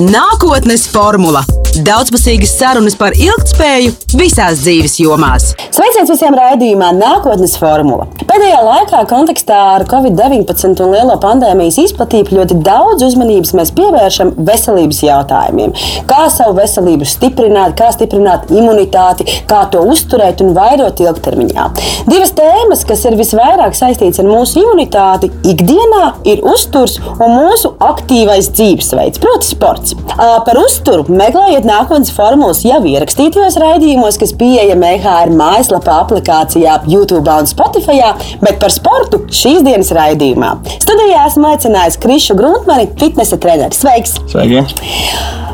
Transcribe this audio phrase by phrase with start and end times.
[0.00, 1.44] Nākotnes formula-
[1.82, 5.48] daudzpusīgas sarunas par ilgspēju visās dzīves jomās.
[5.74, 8.06] Sveiciens visiem raidījumā Nākotnes formula.
[8.22, 15.00] Pēdējā laikā kontekstā ar Covid-19 un lielo pandēmijas izplatību ļoti daudz uzmanības mēs pievēršam veselības
[15.06, 15.74] jautājumiem.
[16.10, 21.66] Kā savu veselību stiprināt, kā stiprināt imunitāti, kā to uzturēt un vairot ilgtermiņā.
[22.06, 28.52] Divas tēmas, kas ir visvairāk saistītas ar mūsu imunitāti, ikdienā ir uzturs un mūsu aktīvais
[28.54, 29.98] dzīvesveids, proti, sports.
[30.14, 37.50] Par uzturu meklējiet nākotnes formulas jau ierakstītajos raidījumos, kas pieejami EHR mājaslapā, aplikācijā, YouTube un
[37.50, 38.00] Spotify,
[38.42, 40.56] bet par sportu šīs dienas raidījumā.
[40.84, 43.82] Studijā esmu aicinājis Krišu Gruntmani, fitnesa treneris.
[43.84, 44.18] Sveiks!
[44.32, 44.62] Sveiki!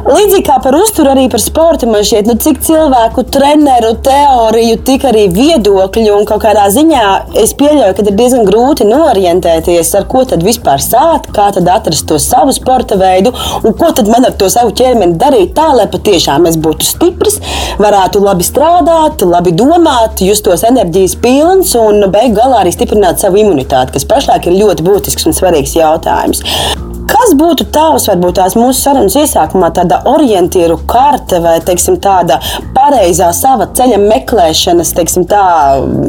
[0.01, 5.04] Līdzīgi kā par uzturu, arī par sportu man šķiet, nu, cik cilvēku, treneru, teoriju, tik
[5.10, 7.02] arī viedokļu un kādā ziņā
[7.42, 12.06] es pieļauju, ka ir diezgan grūti norientēties, ar ko tad vispār sākt, kā tad atrast
[12.09, 15.87] to savu sporta veidu un ko tad man ar to savu ķermeni darīt tā, lai
[16.00, 17.38] patiešām es būtu stiprs,
[17.80, 24.09] varētu labi strādāt, labi domāt, justos enerģijas pilns un galā arī stiprināt savu imunitāti, kas
[24.09, 26.45] pašlaik ir ļoti būtisks un svarīgs jautājums.
[27.10, 32.38] Kas būtu tavs, varbūt tās mūsu sarunas iesākumā, tāda orientieru karte vai teiksim, tāda
[32.76, 35.44] pareizā sava ceļa meklēšanas teiksim, tā,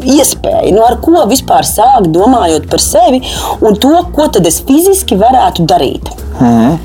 [0.06, 0.70] iespēja?
[0.76, 3.24] Nu, ar ko vispār sākt domājot par sevi
[3.62, 6.14] un to, ko tad es fiziski varētu darīt?
[6.40, 6.78] Mm -hmm.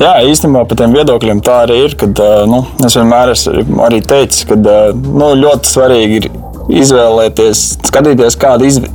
[0.00, 1.96] Jā, īstenībā par tiem viedokļiem tā arī ir.
[2.00, 4.56] Kad, nu, es vienmēr esmu arī teicis, ka
[4.94, 6.30] nu, ļoti svarīgi ir
[6.80, 8.86] izvēlēties, skatīties, kādu, izv...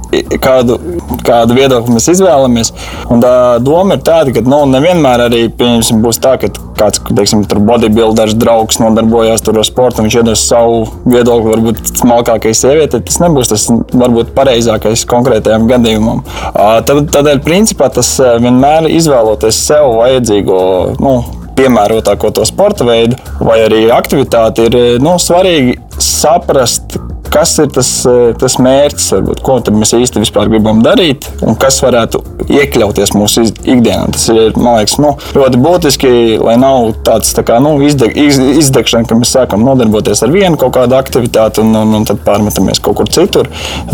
[0.44, 0.78] kādu,
[1.26, 2.72] kādu viedokli mēs izvēlamies.
[3.12, 8.36] Un tā doma ir tāda, ka nu, nevienmēr arī būs tā, ka kāds teiksim, bodybuilders
[8.40, 13.04] draugs nodarbojās ar sportu, viņš iedos savu viedokli, varbūt smalkākai sievietei.
[13.06, 16.24] Tas nebūs tas varbūt pareizākais konkrētajam gadījumam.
[16.56, 20.60] Tad, tādēļ, principā, tas vienmēr izvēloties sev vajadzīgo.
[21.04, 21.18] Nu,
[21.56, 26.98] piemērotāko to sporta veidu vai arī aktivitāti, ir nu, svarīgi saprast,
[27.34, 32.22] kas ir tas, eh, tas mērķis, varbūt, ko mēs īsti gribam darīt un kas varētu
[32.52, 34.12] iekļauties mūsu ikdienā.
[34.14, 36.12] Tas ir liekas, nu, ļoti būtiski,
[36.44, 40.60] lai nav tāds tā kā, nu, izdeg, iz, izdegšana, ka mēs sākam nodarboties ar vienu
[40.62, 43.50] kaut kādu aktivitāti un, un, un tad pārmetamies kaut kur citur.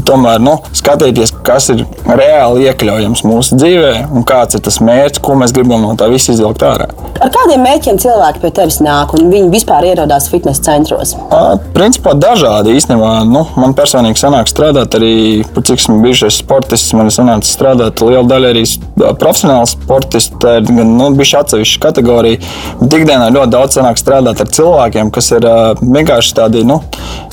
[0.07, 5.37] Tomēr nu, skatīties, kas ir reāli iekļaujams mūsu dzīvē un kāds ir tas mērķis, ko
[5.39, 6.89] mēs gribam no tā visa izvilkt ārā.
[7.21, 11.13] Ar kādiem mērķiem cilvēki pie tevis nāk un viņi vispār ierodās fitnesa centros?
[11.75, 15.13] Principā dažādi īstenībā nu, man personīgi sanāk strādāt arī,
[15.55, 18.63] cik esmu bijušais sportists, man ir sanācis strādāt liela daļa arī
[19.21, 20.37] profesionāli sportisti.
[20.41, 22.41] Tā ir gan nu, bijusi atsevišķa kategorija.
[22.81, 25.47] Bet ikdienā ļoti daudz sanāk strādāt ar cilvēkiem, kas ir
[25.81, 26.63] vienkārši tādi.
[26.67, 26.81] Nu,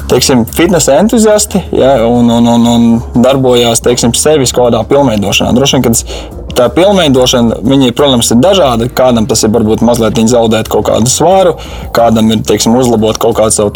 [0.09, 5.53] teiksim, fitnesa entuziasti ja, un, un, un, un darbojās teiksim, sevis kaut kādā pilnveidošanā.
[5.57, 8.89] Droši vien, ka tā pilnveidošana, viņi, protams, ir dažādi.
[8.99, 11.57] Kādam tas ir varbūt mazliet zaudēt kaut kādu svāru,
[11.95, 13.75] kādam ir teiksim, uzlabot kaut kādu savu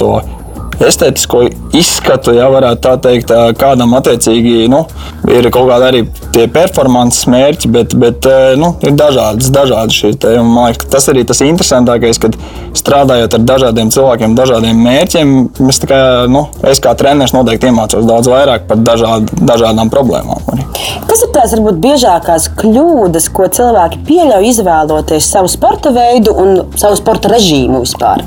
[0.87, 1.44] estētisko
[1.76, 4.82] izskatu, ja varētu tā teikt, kādam attiecīgi nu,
[5.31, 6.03] ir kaut kādi arī
[6.34, 8.28] tie performances mērķi, bet, bet
[8.60, 10.19] nu, ir dažādas, dažādas šīs.
[10.43, 12.37] Man liekas, tas arī tas interesantākais, kad
[12.78, 16.00] strādājot ar dažādiem cilvēkiem, dažādiem mērķiem, mēs kā,
[16.32, 20.44] nu, es kā treneris noteikti iemācos daudz vairāk par dažād, dažādām problēmām.
[20.53, 20.66] Arī.
[21.09, 26.99] Kas ir tās varbūt biežākās kļūdas, ko cilvēki pieļauj izvēloties savu sporta veidu un savu
[27.00, 28.25] sporta režīmu vispār?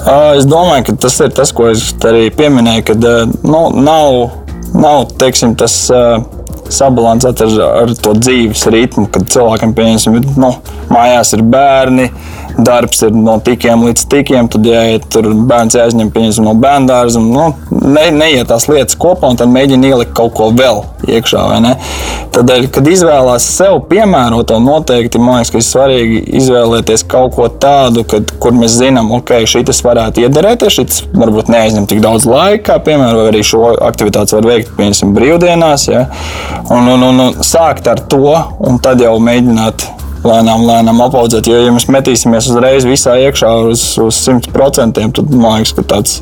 [0.00, 2.94] Es domāju, ka tas ir tas, ko es arī pieminēju, ka
[3.44, 4.38] nu, nav,
[4.72, 5.74] nav teiksim, tas
[6.72, 10.54] sabalansēts ar, ar to dzīves ritmu, kad cilvēkam, pieņemsim, nu,
[10.92, 12.08] mājās ir bērni
[12.58, 14.48] darbs ir no tikiem līdz tikiem.
[14.52, 16.12] Tad, ja tur bērns jāizņem
[16.44, 20.50] no bērnu dārza, nu, ne, neiet tās lietas kopā un tad mēģina ielikt kaut ko
[20.56, 21.46] vēl iekšā.
[22.32, 28.06] Tādēļ, kad izvēlās sev piemēroto, noteikti man liekas, ka ir svarīgi izvēlēties kaut ko tādu,
[28.08, 33.26] kad, kur mēs zinām, ok, šis varētu iederēties, šis varbūt neaizņem tik daudz laika, piemēram,
[33.28, 35.88] arī šo aktivitāti var veikt piemēram brīvdienās.
[35.92, 36.06] Ja?
[36.70, 38.32] Un, un, un, un sākt ar to,
[38.64, 39.84] un tad jau mēģināt
[40.26, 41.48] lēnām, lēnām apaudzēt.
[41.50, 46.20] Jo, ja mēs metīsimies uzreiz visā iekšā uz, uz 100%, tad man liekas, ka tāds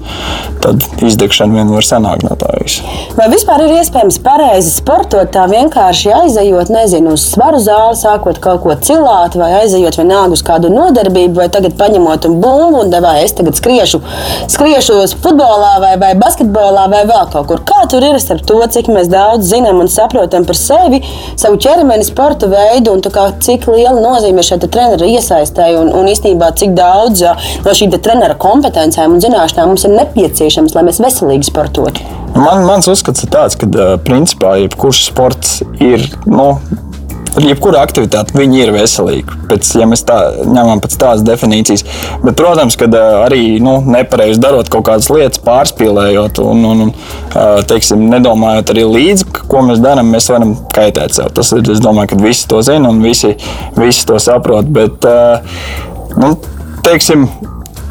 [1.05, 2.85] izdegšana vien var sanākt no tā visa.
[3.19, 8.62] Vai vispār ir iespējams pareizi sportot tā vienkārši aizejot, nezinu, uz svaru zāli, sākot kaut
[8.64, 13.20] ko cilāt, vai aizejot vienalga uz kādu nodarbību, vai tagad paņemot un bumbu, un vai
[13.25, 14.02] es tagad skriešu,
[14.50, 17.62] skriešu futbolā vai, vai basketbolā vai vēl kaut kur.
[17.67, 21.02] Kā tur ir ar to, cik mēs daudz zinām un saprotam par sevi,
[21.41, 26.52] savu ķermeni, sporta veidu un cik liela liela nozīme šai trenera iesaistēji un, un īstenībā
[26.58, 27.25] cik daudz
[27.64, 32.06] no šīm trenera kompetencijām un zināšanām mums ir nepieciešams, lai mēs veselīgi sportotu?
[32.37, 36.06] Man, mans uzskats ir tāds, ka principā jebkurš sports ir.
[36.31, 36.52] Nu,
[37.38, 39.37] jebkura aktivitāte, viņi ir veselīgi.
[39.50, 41.85] Pēc, ja mēs tā ņemam pēc tādas definīcijas.
[42.25, 42.88] Bet, protams, ka
[43.25, 46.94] arī nu, nepareizi darot kaut kādas lietas, pārspīlējot un, un, un
[47.71, 51.31] teiksim, nedomājot arī līdzi, ko mēs darām, mēs varam kaitēt sev.
[51.37, 53.37] Tas ir, es domāju, ka visi to zina un visi,
[53.79, 54.71] visi to saprot.
[54.71, 55.06] Bet,
[56.21, 56.35] nu,
[56.87, 57.29] teiksim,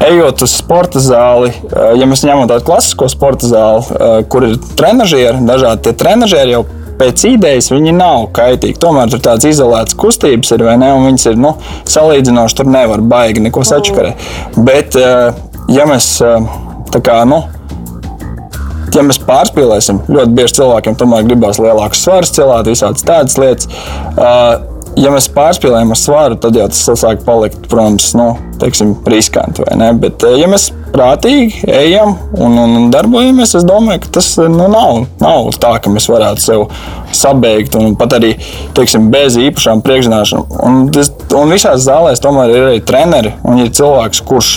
[0.04, 4.02] ejot uz sporta zāli, ja mēs ņemam tādu klasisko sporta zāli,
[4.32, 6.64] kur ir trenižieri, dažādi trenižieri jau
[7.00, 8.78] pēc idejas viņi nav kaitīgi.
[8.82, 10.92] Tomēr tur tādas izolētas kustības ir, vai ne?
[10.96, 11.54] Un viņas ir nu,
[11.88, 14.28] salīdzinoši, tur nevar baigi neko sačakarēt.
[14.68, 14.98] Bet,
[15.72, 16.12] ja mēs
[16.92, 17.22] tā kā.
[17.28, 17.42] Nu,
[18.94, 23.70] ja mēs pārspīlēsim, ļoti bieži cilvēkiem tomēr gribās lielākus svarus celāt, visādas tādas lietas.
[24.16, 24.58] Uh,
[24.98, 28.32] ja mēs pārspīlējam ar svaru, tad jau tas sāk palikt, protams, nu,
[28.62, 29.66] teiksim, riskanti.
[30.02, 35.50] Bet, ja mēs prātīgi ejam un, un, darbojamies, es domāju, ka tas nu, nav, nav
[35.60, 36.66] tā, ka mēs varētu sev
[37.16, 38.34] sabeigt pat arī
[38.76, 40.46] teiksim, bez īpašām priekšzināšanām.
[40.66, 40.80] Un,
[41.40, 43.34] un visās zālēs tomēr ir arī treneri.
[43.46, 44.52] Un ir cilvēks, kurš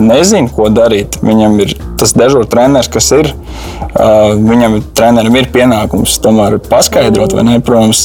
[0.00, 1.20] nezina, ko darīt.
[1.24, 3.30] Viņam ir tas dežūra treneris, kas ir.
[3.98, 7.56] Viņam trenerim ir pienākums tomēr paskaidrot, vai ne?
[7.64, 8.04] Protams,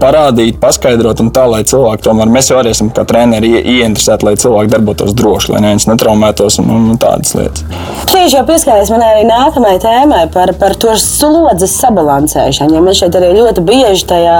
[0.00, 4.36] parādīt, paskaidrot, un tā, lai cilvēki tomēr mēs jau arī esam kā treneri ieinteresēti, lai
[4.40, 7.64] cilvēki darbotos droši, lai neviens netraumētos un, un tādas lietas.
[8.10, 12.76] Tieši jau pieskāries man arī nākamajai tēmai par, par to slodzes sabalansēšanu.
[12.76, 14.38] Ja man šeit arī ļoti bieži tajā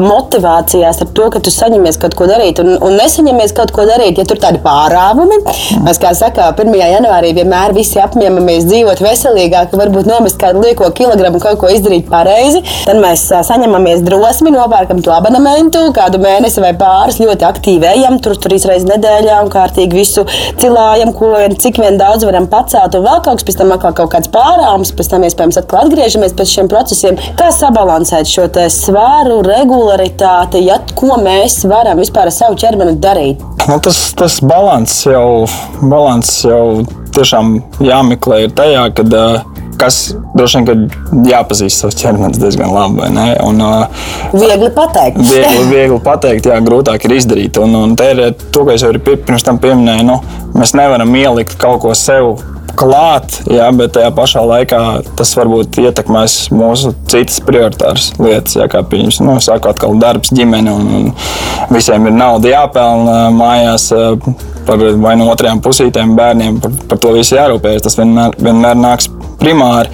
[0.00, 4.20] motivācijā ar to, ka tu saņemies kaut ko darīt un, un nesaņemies kaut ko darīt,
[4.20, 5.40] ja tur tādi pārāvumi.
[5.84, 6.72] Mēs, kā saka, 1.
[6.94, 12.62] janvārī vienmēr visi apņemamies dzīvot veselīgāk, varbūt nomest kādu lieko kilogramu, kaut ko izdarīt pareizi.
[12.86, 18.38] Tad mēs saņemamies drosmi, nopērkam to abonementu, kādu mēnesi vai pāris ļoti aktīvi ejam, tur
[18.40, 20.26] trīs reizes nedēļā un kārtīgi visu
[20.60, 24.12] cilājam, ko cik vien daudz varam pacelt, un vēl kaut kas, pēc tam atkal kaut
[24.14, 27.18] kāds pārāms, pēc tam iespējams atkal atgriežamies pēc šiem procesiem.
[27.40, 33.42] Kā sabalansēt šo svaru, regularitāti, ja ko mēs varam vispār ar savu ķermeni darīt?
[33.68, 35.46] Nu, tas tas balans jau,
[35.82, 36.82] balans jau
[37.14, 39.14] tiešām jāmeklē ir tajā, kad
[39.80, 40.00] kas
[40.36, 40.86] droši vien
[41.26, 43.08] jāpazīst savs ķermenis diezgan labi.
[43.44, 45.20] Un, uh, viegli pateikt.
[45.30, 47.60] viegli, viegli pateikt, jā, grūtāk ir izdarīt.
[47.62, 50.06] Un, un te ir to, ko es jau pirms tam pieminēju.
[50.10, 50.20] Nu,
[50.56, 52.36] mēs nevaram ielikt kaut ko sev
[52.78, 54.80] klāt, jā, bet tajā pašā laikā
[55.18, 58.56] tas varbūt ietekmēs mūsu citas prioritāras lietas.
[58.58, 63.90] Jā, kā pieņems, nu, sākot atkal darbs, ģimene un, un visiem ir nauda jāpelnā mājās.
[64.66, 67.86] Par vai no otrajām pusītēm bērniem par, par to visu jārūpējas.
[67.86, 69.08] Tas vienmēr, vienmēr nāks
[69.40, 69.90] primāri.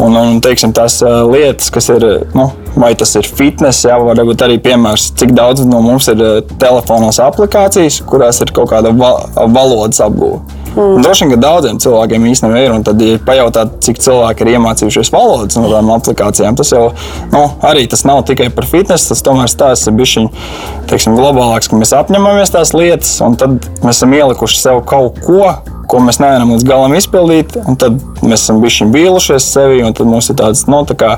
[0.00, 2.06] Un, un teiksim, tās lietas, kas ir,
[2.36, 6.22] nu, vai tas ir fitness, jā, varbūt arī piemērs, cik daudz no mums ir
[6.60, 10.60] telefonos aplikācijas, kurās ir kaut kāda valodas apgūve.
[10.76, 11.02] Mm.
[11.02, 12.74] Droši vien, ka daudziem cilvēkiem īstenībā ir.
[12.74, 16.84] Un tad, ja pajautāt, cik cilvēki ir iemācījušies valodas no tādām aplikācijām, tas jau
[17.32, 19.10] nu, arī tas nav tikai par fitnesu.
[19.10, 24.14] Tas tomēr stāsts ir bijis globālāks, ka mēs apņemamies tās lietas, un tad mēs esam
[24.14, 25.50] ielikuši sev kaut ko.
[25.90, 30.30] Ko mēs nevaram līdz galam izpildīt, tad mēs esam bijuši vīlušies sevi, un tad mums
[30.30, 31.16] ir tāds nu, tā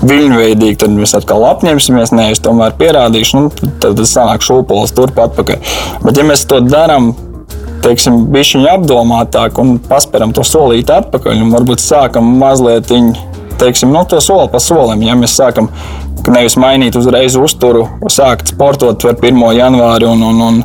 [0.00, 5.20] viļņveidīgi, tad mēs atkal apņemsimies, nē, es tomēr pierādīšu, nu, tad tas sanāk šūpoles turp
[5.28, 5.74] atpakaļ.
[6.06, 7.12] Bet, ja mēs to darām
[7.84, 11.44] teiksim, bišķiņu apdomātāk un pasperam to solīti atpakaļ.
[11.44, 13.14] Un varbūt sākam mazliet viņu,
[13.60, 15.04] teiksim, nu, to soli pa solim.
[15.06, 15.70] Ja mēs sākam
[16.32, 19.40] nevis mainīt uzreiz uzturu, sākt sportot ar 1.
[19.56, 20.60] janvāri un, un, un,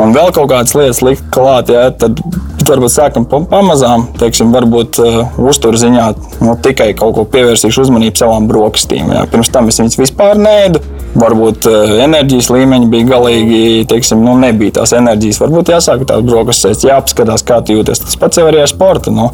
[0.00, 2.22] un vēl kaut kādas lietas likt klāt, ja, tad
[2.70, 6.06] varbūt sākam pamazām, teiksim, varbūt uh, uzturu ziņā
[6.44, 9.10] nu, tikai kaut ko pievērsīšu uzmanību savām brokastīm.
[9.14, 9.26] Ja.
[9.30, 10.82] Pirms tam es viņas vispār nēdu.
[11.10, 15.40] Varbūt uh, enerģijas līmeņi bija galīgi, teiksim, nu, nebija tās enerģijas.
[15.42, 18.04] Varbūt jāsāk tās brokastis, jāapskatās, kā tu jūties.
[18.04, 19.10] Tas pats jau arī ar sportu.
[19.14, 19.32] Nu,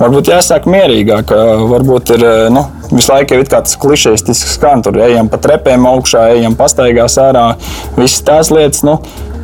[0.00, 2.24] varbūt jāsāk mierīgāk, uh, varbūt ir.
[2.24, 6.54] Uh, nu, Visu laiku ir tas klišejs, tas skan, tur ejam pa trepēm augšā, ejam
[6.56, 7.50] pastaigās ārā,
[7.98, 8.80] visas tās lietas.
[8.86, 8.94] Nu,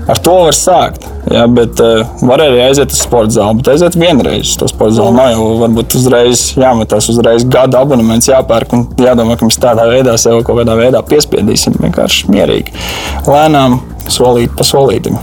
[0.04, 1.06] Ar to var sākt.
[1.32, 3.60] Jā, bet uh, var arī aiziet uz sporta zāli.
[3.62, 5.16] Bet aiziet vienreiz uz to sporta zāli.
[5.16, 10.18] Nav jau varbūt uzreiz jāmetās, uzreiz gada abonements jāpērk un jādomā, ka mēs tādā veidā
[10.20, 11.78] sev kaut kādā veidā piespiedīsim.
[11.80, 12.76] Vienkārši mierīgi,
[13.30, 13.80] lēnām,
[14.12, 15.16] solīt pa solītam.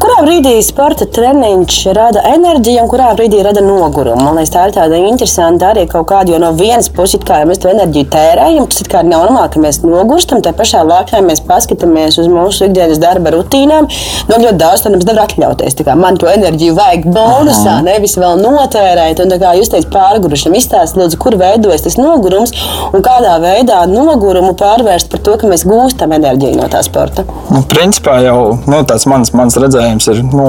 [0.00, 4.22] Kurā brīdī sporta treniņš rada enerģiju un kurā brīdī rada nogurumu?
[4.24, 7.60] Man liekas, tā ir tāda interesanta arī kaut kāda, jo no vienas puses, kā mēs
[7.60, 12.30] to enerģiju tērējam, tas ir normāli, ka mēs nogurstam, tā pašā laikā mēs paskatāmies uz
[12.32, 13.90] mūsu ikdienas darba rutīnām.
[14.30, 15.76] No nu, ļoti daudz tam nevar atļauties.
[16.00, 17.84] Man to enerģiju vajag bonusā, Aha.
[17.90, 19.20] nevis vēl notērēt.
[19.20, 22.56] Un, kā jūs teicat, pārgurušam, izstāstiet, kur veidojas tas nogurums
[22.88, 27.28] un kādā veidā nogurumu pārvērst par to, ka mēs gūstam enerģiju no tā sporta.
[27.52, 30.46] Nu, principā jau nu, tāds mans, mans redzējums jautājums ir, nu,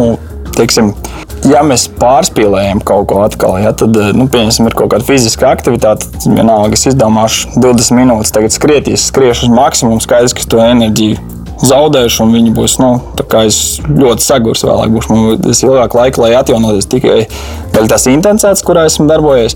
[0.56, 0.94] teiksim,
[1.50, 6.10] ja mēs pārspīlējam kaut ko atkal, ja, tad, nu, pieņemsim, ir kaut kāda fiziska aktivitāte,
[6.28, 11.20] vienalga, es izdomāšu 20 minūtes, tagad skrietīs, skriešu uz maksimumu, skaidrs, ka to enerģiju
[11.62, 14.96] zaudējuši, un viņi būs nu, ļoti sagurs vēlāk.
[14.96, 17.28] Būs ilgāk laika, lai atjaunotos tikai
[17.76, 19.54] tās intensitātes, kurā esmu darbojies.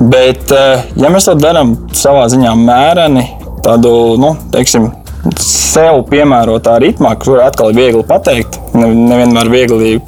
[0.00, 3.28] Bet, eh, ja mēs to darām savā ziņā mēreni,
[3.62, 4.90] tādu, nu, teiksim,
[5.42, 9.98] sev piemērotā ritmā, kur atkal ir viegli pateikt, nevienmēr viegli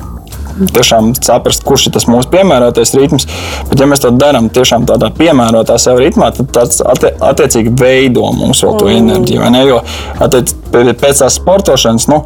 [0.74, 3.26] tiešām saprast, kurš ir tas mūsu piemērotais ritms.
[3.70, 8.62] Bet, ja mēs to darām tiešām tādā piemērotā sev ritmā, tad tas attiecīgi veido mums
[8.64, 8.98] vēl to mm.
[9.00, 9.50] enerģiju.
[9.70, 9.80] Jo
[10.26, 12.22] attiec, pēc tās sportošanas, nu,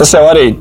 [0.00, 0.54] tas jau arī.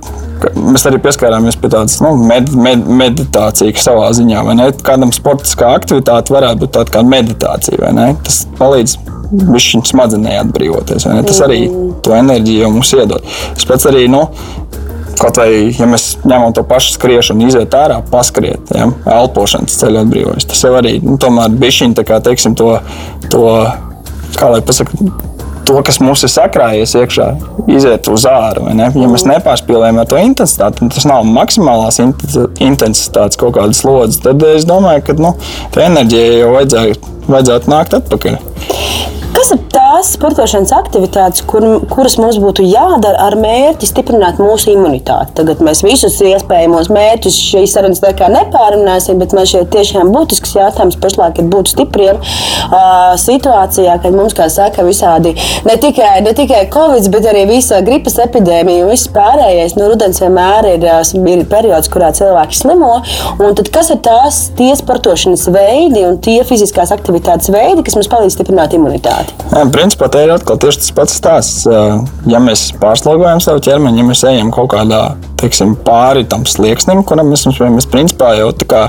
[0.57, 4.41] Mēs arī pieskārāmies pie tādas nu, med, med, meditācijas savā ziņā.
[4.81, 7.91] Kādam sportiskā aktivitāte varētu būt tāda kā meditācija.
[8.25, 8.97] Tas palīdz
[9.31, 11.05] viņa smadzenē atbrīvoties.
[11.29, 11.93] Tas arī mm.
[12.05, 13.29] to enerģiju mums iedod.
[13.53, 14.25] Es pats arī nu,
[15.21, 18.87] Kaut vai, ja mēs ņemam to pašu skriešanu, iziet ārā, paskriet, ja,
[19.19, 20.47] elpošanas ceļu atbrīvojas.
[20.49, 22.71] Tas jau arī nu, tomēr bija šī tā kā teiksim, to,
[23.29, 23.43] to,
[24.39, 25.11] kā lai pasakā,
[25.71, 27.27] to, kas mums ir sakrājies iekšā,
[27.71, 28.67] iziet uz āru.
[28.75, 34.67] Ja mēs nepārspīlējam ar to intensitāti, tas nav maksimālās intensitātes kaut kādas slodzes, tad es
[34.69, 35.33] domāju, ka nu,
[35.73, 38.39] tā enerģija jau vajadzētu, vajadzētu nākt atpakaļ.
[39.31, 45.31] Kas ir tās sportošanas aktivitātes, kur, kuras mums būtu jādara ar mērķi stiprināt mūsu imunitāti?
[45.39, 50.97] Tagad mēs visus iespējamos mērķus šīs sarunas laikā nepārunāsim, bet man šeit tiešām būtisks jautājums
[51.01, 55.31] pašlaik ir būt stipriem uh, situācijā, kad mums, kā saka, visādi
[55.65, 59.77] ne tikai, ne tikai covid, bet arī visa gripas epidēmija un viss pārējais.
[59.79, 60.87] Nu, rudens vienmēr ir,
[61.17, 62.97] ir periods, kurā cilvēki slimo.
[63.39, 67.10] Un tad kas ir tās tie sportošanas veidi un tie fiziskās aktivitātes
[67.53, 69.35] veidi, kas mums palīdz stiprināt imunitāti?
[69.51, 71.67] Jā, principā tā ir atkal tieši tas pats stāsts.
[72.29, 75.03] Ja mēs pārslogojam savu ķermeni, ja mēs ejam kaut kādā
[75.41, 78.83] teiksim, pāri tam slieksnim, kuram mēs, mēs principā jau tā kā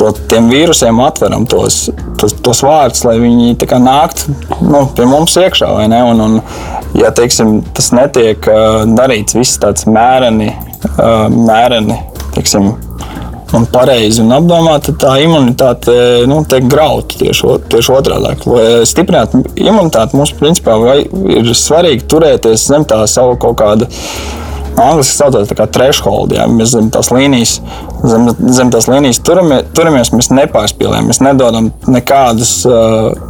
[0.00, 1.82] to, tiem vīrusiem atveram tos,
[2.20, 4.34] tos, tos vārdus, lai viņi nāktu
[4.64, 5.68] nu, pie mums iekšā.
[5.84, 6.38] Un, un,
[6.98, 10.52] ja teiksim, tas netiek uh, darīts viss tāds mēreni,
[10.96, 11.98] uh, mēreni
[12.34, 12.72] teiksim,
[13.56, 15.94] un pareizi un apdomāti, tā imunitāte
[16.30, 18.34] nu, tiek grauta tieši, tieši otrādi.
[18.50, 23.90] Lai stiprinātu imunitāti, mums principā ir svarīgi turēties zem tā savu kaut kādu.
[24.80, 27.56] Angliski saucamā kā threshold, ja mēs zem tās līnijas,
[28.06, 32.54] zem, zem tās līnijas turamies, turamies, mēs nepārspīlējam, mēs nedodam nekādus,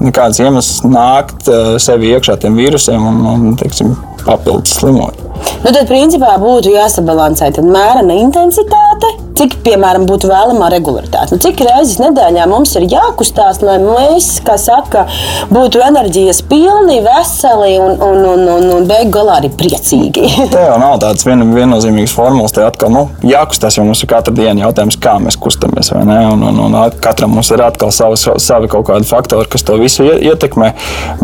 [0.05, 1.51] nekādus iemeslus nākt
[1.83, 3.97] sevi iekšā tiem vīrusiem un, un teiksim,
[4.27, 5.27] papildus slimot.
[5.61, 9.11] Nu, tad, principā, būtu jāsabalansē mērena intensitāte,
[9.41, 11.35] cik, piemēram, būtu vēlamā regularitāte.
[11.35, 15.07] Nu, cik reizes nedēļā mums ir jākustās, lai mēs, kā saka,
[15.53, 20.29] būtu enerģijas pilni, veseli un, un, un, un, un beigu galā arī priecīgi.
[20.55, 22.55] Tā jau nav tāds vien, viennozīmīgs formulas.
[22.57, 25.93] Te atkal nu, jākustās, jo mums ir katru dienu jautājums, kā mēs kustamies.
[25.97, 26.13] Un,
[26.51, 30.73] un, un katram mums ir atkal savi, savi kaut kādi faktori, kas to visu ietekmē.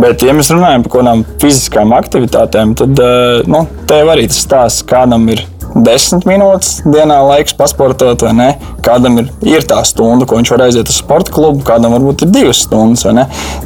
[0.01, 4.41] Bet, ja mēs runājam par kaut kādām fiziskām aktivitātēm, tad eh, nu, te arī tas
[4.45, 5.43] stāsts, kādam ir
[5.75, 8.49] desmit minūtes dienā laiks pasportot, vai ne?
[8.85, 12.33] Kādam ir, ir tā stunda, ko viņš var aiziet uz sporta klubu, kādam varbūt ir
[12.33, 13.05] divas stundas.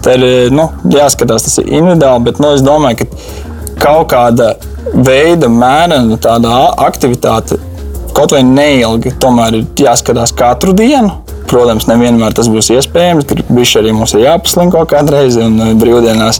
[0.02, 4.54] Tā ir nu, jāskatās, tas ir individuāli, bet nu, es domāju, ka kaut kāda
[4.94, 7.60] veida mērena tāda aktivitāte
[8.16, 11.12] kaut vai neilgi, tomēr ir jāskatās katru dienu.
[11.50, 13.26] Protams, nevienmēr tas būs iespējams.
[13.50, 16.38] Viņš arī mums ir jāpaslinko katru reizi un eh, brīvdienās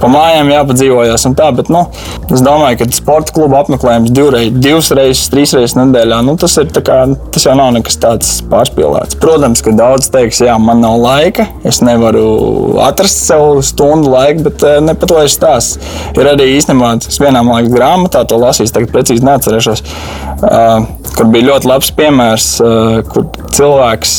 [0.00, 1.24] pa mājām jāpadzīvojas.
[1.38, 1.86] Tā, bet, nu,
[2.28, 6.68] es domāju, ka sporta kluba apmeklējums divreiz, divas reizes, trīs reizes nedēļā, nu, tas, ir,
[6.84, 6.98] kā,
[7.32, 9.16] tas jau nav nekas tāds pārspīlēts.
[9.22, 12.26] Protams, ka daudz teiks, jā, man nav laika, es nevaru
[12.84, 15.80] atrast sev stundu laiku, bet eh, ne par to ir stāsts.
[16.18, 19.84] Ir arī īstenībā, es vienā mākslinieka grāmatā to lasīju, tagad precīzi neatcerēšos,
[20.44, 20.84] uh,
[21.16, 22.50] kur bija ļoti labs piemērs,
[23.10, 24.18] kur cilvēks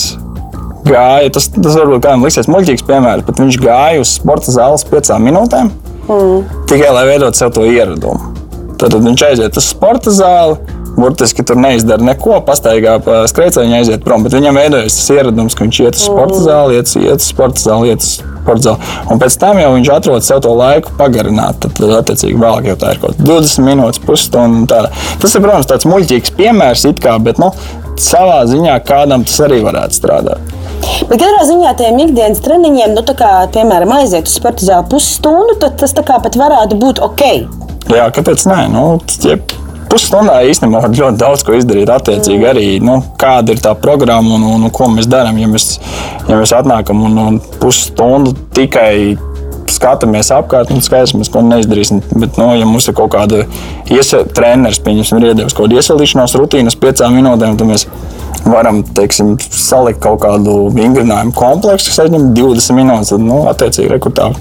[0.87, 5.23] gāja, tas, tas varbūt kādam liksies muļķīgs piemērs, bet viņš gāja uz sporta zāles piecām
[5.27, 5.71] minūtēm
[6.09, 6.67] mm.
[6.69, 8.35] tikai lai veidotu sev to ieradumu.
[8.81, 10.59] Tad viņš aiziet uz sporta zāli.
[10.91, 14.25] Burtiski tur neizdara neko, pastaigā pa skrejceļu, aiziet prom.
[14.25, 16.43] Bet viņam veidojas tas ieradums, ka viņš iet uz sporta mm.
[16.43, 18.89] zāli, iet, iet uz sporta zāli, iet uz sporta zāli.
[19.13, 21.61] Un pēc tam jau viņš atrod sev to laiku pagarināt.
[21.63, 24.81] Tad, tad attiecīgi, vēlāk jau tā ir kaut kāda 20 minūtes, pusstunda.
[25.23, 27.53] Tas ir, protams, tāds muļķīgs piemērs, kā, bet nu,
[28.01, 30.57] savā ziņā kādam tas arī varētu strādāt.
[31.09, 35.79] Bet katrā ziņā tiem ikdienas treniņiem, nu, kā, piemēram, aiziet uz sporta zāli pusstundu, tad
[35.81, 37.25] tas pat varētu būt ok.
[37.91, 38.61] Jā, kāpēc nē?
[38.71, 38.85] Nu,
[39.27, 39.35] ja
[39.91, 41.91] pusstundā īstenībā var ļoti daudz ko izdarīt.
[41.91, 45.39] Attiecīgi arī nu, kāda ir tā programma un, un, un ko mēs darām.
[45.41, 45.73] Ja mēs,
[46.29, 49.17] ja mēs atnākam un, un pusstundu tikai
[49.71, 52.01] skatāmies apkārt, un skaidrs, mēs neko neizdarīsim.
[52.13, 53.43] Bet, nu, ja mums ir kaut kāda
[54.35, 57.87] treneris, pieņemsim, ir iedevis kaut kādu iesildīšanās rutīnas piecām minūtēm, tad mēs
[58.45, 63.13] varam teiksim, salikt kaut kādu vingrinājumu kompleksu, kas aizņem 20 minūtes.
[63.13, 64.31] Tad, nu, attiecīgi, rekrutā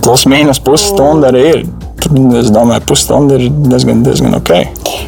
[0.00, 1.62] plus mīnus pusstunda arī ir.
[2.02, 4.52] Tad es domāju, pusstunda ir diezgan, diezgan ok.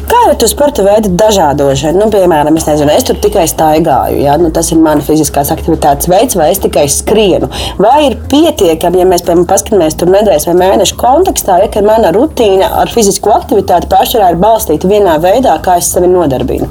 [0.09, 1.99] Kā ir ar sporta veidu dažādošanu?
[1.99, 4.21] Nu, piemēram, es, nezinu, es tur tikai staigāju.
[4.23, 4.37] Ja?
[4.41, 7.49] Nu, tas ir mans fiziskās aktivitātes veids, vai es tikai skrienu.
[7.81, 12.69] Vai ir pietiekami, ja mēs piemēram paskatāmies tur nedēļas vai mēnešu kontekstā, ja mana rutīna
[12.83, 16.69] ar fizisko aktivitāti pašā ir balstīta vienā veidā, kā es sevi nodarbinu?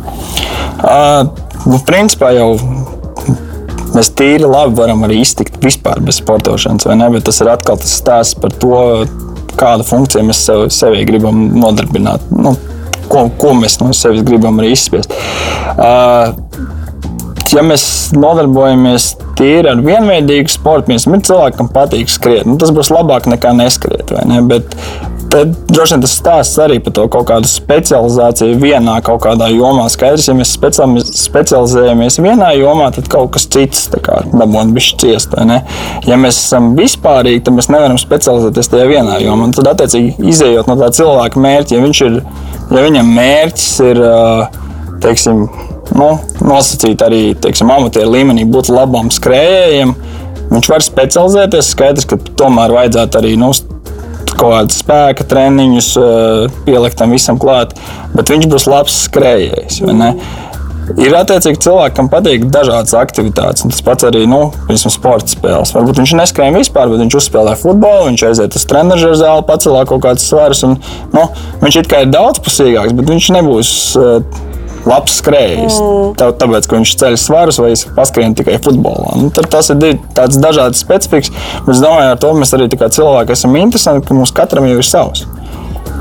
[0.82, 1.28] Uh,
[1.68, 2.54] nu, principā jau
[3.92, 7.10] mēs tīri labi varam arī iztikt vispār bez sportošanas, vai ne?
[7.12, 8.72] Bet tas ir atkal tas stāsts par to,
[9.62, 12.26] kādu funkciju mēs sev, sevī gribam nodarbināt.
[12.34, 12.56] Nu,
[13.12, 15.14] ko, ko mēs no sevis gribam arī izspiest.
[15.72, 16.34] Uh,
[17.52, 17.84] ja mēs
[18.16, 23.28] nodarbojamies tīri ar vienveidīgu sportu, piemēram, ir cilvēki, kam patīk skriet, nu, tas būs labāk
[23.30, 24.12] nekā neskriet.
[24.28, 24.40] Ne?
[24.48, 24.76] Bet
[25.32, 29.86] Tad droši vien tas stāsts arī par to kaut kādu specializāciju vienā kaut kādā jomā.
[29.88, 30.50] Skaidrs, ja mēs
[31.22, 35.38] specializējamies vienā jomā, tad kaut kas cits dabūna bišķi ciest.
[36.04, 39.48] Ja mēs esam vispārīgi, tad mēs nevaram specializēties tajā vienā jomā.
[39.48, 42.20] Un tad, attiecīgi, izējot no tā cilvēka mērķa, ja, ir,
[42.76, 44.04] ja viņam mērķis ir,
[45.00, 45.46] teiksim,
[45.96, 46.12] nu,
[46.44, 49.96] nosacīt arī teiksim, amatieru līmenī, būt labam skrējējam,
[50.52, 51.72] viņš var specializēties.
[51.72, 53.54] Skaidrs, ka tomēr vajadzētu arī nu,
[54.36, 57.76] kaut kādus spēka treniņus, eh, pielikt tam visam klāt,
[58.14, 59.82] bet viņš būs labs skrejējs.
[60.98, 63.62] Ir attiecīgi cilvēki, kam patīk dažādas aktivitātes.
[63.70, 65.72] Tas pats arī nu, sporta spēles.
[65.76, 70.02] Varbūt viņš neskrēja vispār, bet viņš uzspēlē futbolu, viņš aiziet uz treniņu zāli, pacelā kaut
[70.02, 70.64] kādas svarus.
[70.66, 70.80] Un,
[71.14, 71.28] nu,
[71.62, 73.70] viņš it kā ir daudzpusīgāks, bet viņš nebūs.
[73.96, 74.50] Uh,
[74.88, 75.78] labs skrejējs.
[75.78, 76.14] Mm.
[76.20, 79.16] Tā, tāpēc, ka viņš ceļ svarus vai paskrien tikai futbolā.
[79.20, 81.32] Nu, tas ir tāds dažāds specifiks.
[81.66, 84.88] Bet es domāju, ar to mēs arī cilvēki esam interesanti, ka mums katram jau ir
[84.88, 85.26] savs.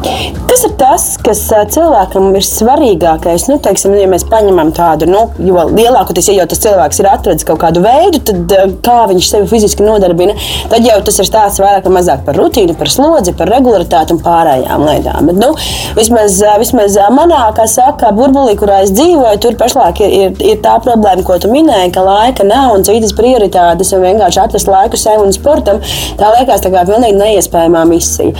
[0.01, 1.41] Kas ir tas, kas
[1.73, 3.45] cilvēkam ir svarīgākais?
[3.51, 7.47] Nu, teiksim, ja mēs paņemam tādu, nu, jo lielākoties, ja jau tas cilvēks ir atradzis
[7.47, 10.35] kaut kādu veidu, tad kā viņš sevi fiziski nodarbina,
[10.71, 14.21] tad jau tas ir stāsts vairāk vai mazāk par rutīnu, par slodzi, par regularitāti un
[14.25, 15.29] pārējām lietām.
[15.29, 15.51] Bet, nu,
[15.97, 20.77] vismaz, vismaz manā, kā saka, burbulī, kurā es dzīvoju, tur pašlaik ir, ir, ir tā
[20.83, 25.21] problēma, ko tu minēji, ka laika nav un citas prioritātes un vienkārši atrast laiku sev
[25.23, 25.79] un sportam.
[26.19, 28.33] Tā liekas tā kā pilnīgi neiespējamā misija.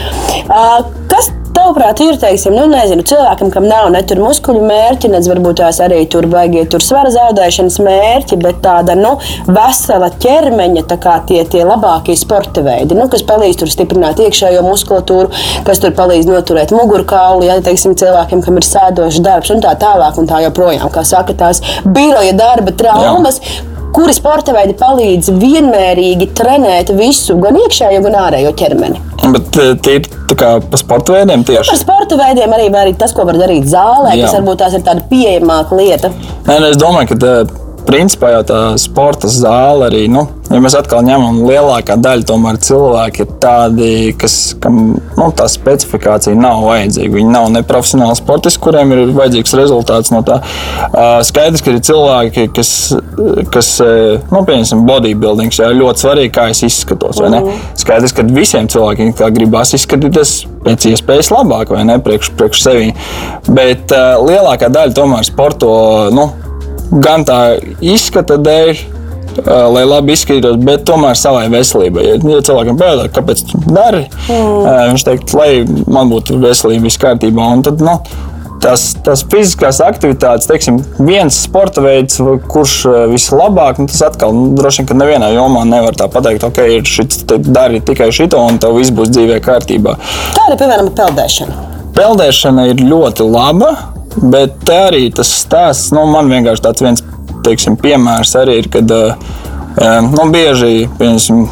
[1.12, 5.60] Kas Tavuprāt, ir teiksim, nu, nezinu, cilvēkam, kam nav ne tur muskuļu mērķi, ne varbūt
[5.60, 9.18] tās arī tur baigie tur svara zaudēšanas mērķi, bet tāda nu,
[9.50, 14.64] vesela ķermeņa, tā kā tie, tie labākie sporta veidi, nu, kas palīdz tur stiprināt iekšējo
[14.68, 15.34] muskulatūru,
[15.68, 20.22] kas tur palīdz noturēt mugurkaulu, ja teiksim, cilvēkiem, kam ir sēdošs darbs un tā tālāk
[20.22, 23.44] un tā joprojām, kā saka, tās biroja darba traumas.
[23.44, 29.02] Jā kuri sporta veidi palīdz vienmērīgi trenēt visu, gan iekšējo, gan ārējo ķermeni.
[29.34, 31.70] Bet eh, tie ir par sporta veidiem tieši.
[31.70, 34.26] Par sporta veidiem arī, arī tas, ko var darīt zālē, Jā.
[34.26, 36.12] kas varbūt tās ir tāda pieejamāka lieta.
[36.48, 37.54] Nē, nu, es domāju, ka eh,
[37.92, 43.24] principā jau tā sporta zāle arī, nu, ja mēs atkal ņemam lielākā daļa tomēr cilvēki
[43.26, 47.14] ir tādi, kas, kam nu, tā specifikācija nav vajadzīga.
[47.18, 50.40] Viņi nav ne profesionāli sportisti, kuriem ir vajadzīgs rezultāts no tā.
[51.28, 52.74] Skaidrs, ka ir cilvēki, kas,
[53.54, 57.22] kas nu, pieņemsim, bodybuilding, jā, ļoti svarīgi, kā es izskatos.
[57.22, 57.52] Mm.
[57.80, 62.94] Skaidrs, ka visiem cilvēkiem gribās izskatīties pēc iespējas labāk, vai ne, priekš, priekš sevi.
[63.50, 65.74] Bet uh, lielākā daļa tomēr sporto.
[66.16, 66.30] Nu,
[66.92, 67.42] gan tā
[67.82, 68.82] izskata dēļ,
[69.72, 72.04] lai labi izskatītos, bet tomēr savai veselībai.
[72.04, 74.68] Ja, ja cilvēkam pajautā, kāpēc tu dari, mm.
[74.92, 75.52] viņš teikt, lai
[75.88, 77.48] man būtu veselība viss kārtībā.
[77.64, 77.96] Tad, nu,
[78.64, 82.20] tas, tas fiziskās aktivitātes, teiksim, viens sporta veids,
[82.52, 82.76] kurš
[83.14, 87.24] vislabāk, nu, tas atkal nu, droši vien, ka nevienā jomā nevar tā pateikt, ok, šis
[87.48, 89.96] dari tikai šito un tev viss būs dzīvē kārtībā.
[90.36, 91.58] Kāda ir piemēram peldēšana?
[91.96, 93.74] Peldēšana ir ļoti laba.
[94.20, 97.04] Bet arī tas stāsts, nu, man vienkārši tāds viens
[97.46, 99.16] teiksim, piemērs arī ir, kad uh,
[100.12, 101.48] nu, bieži piemēram,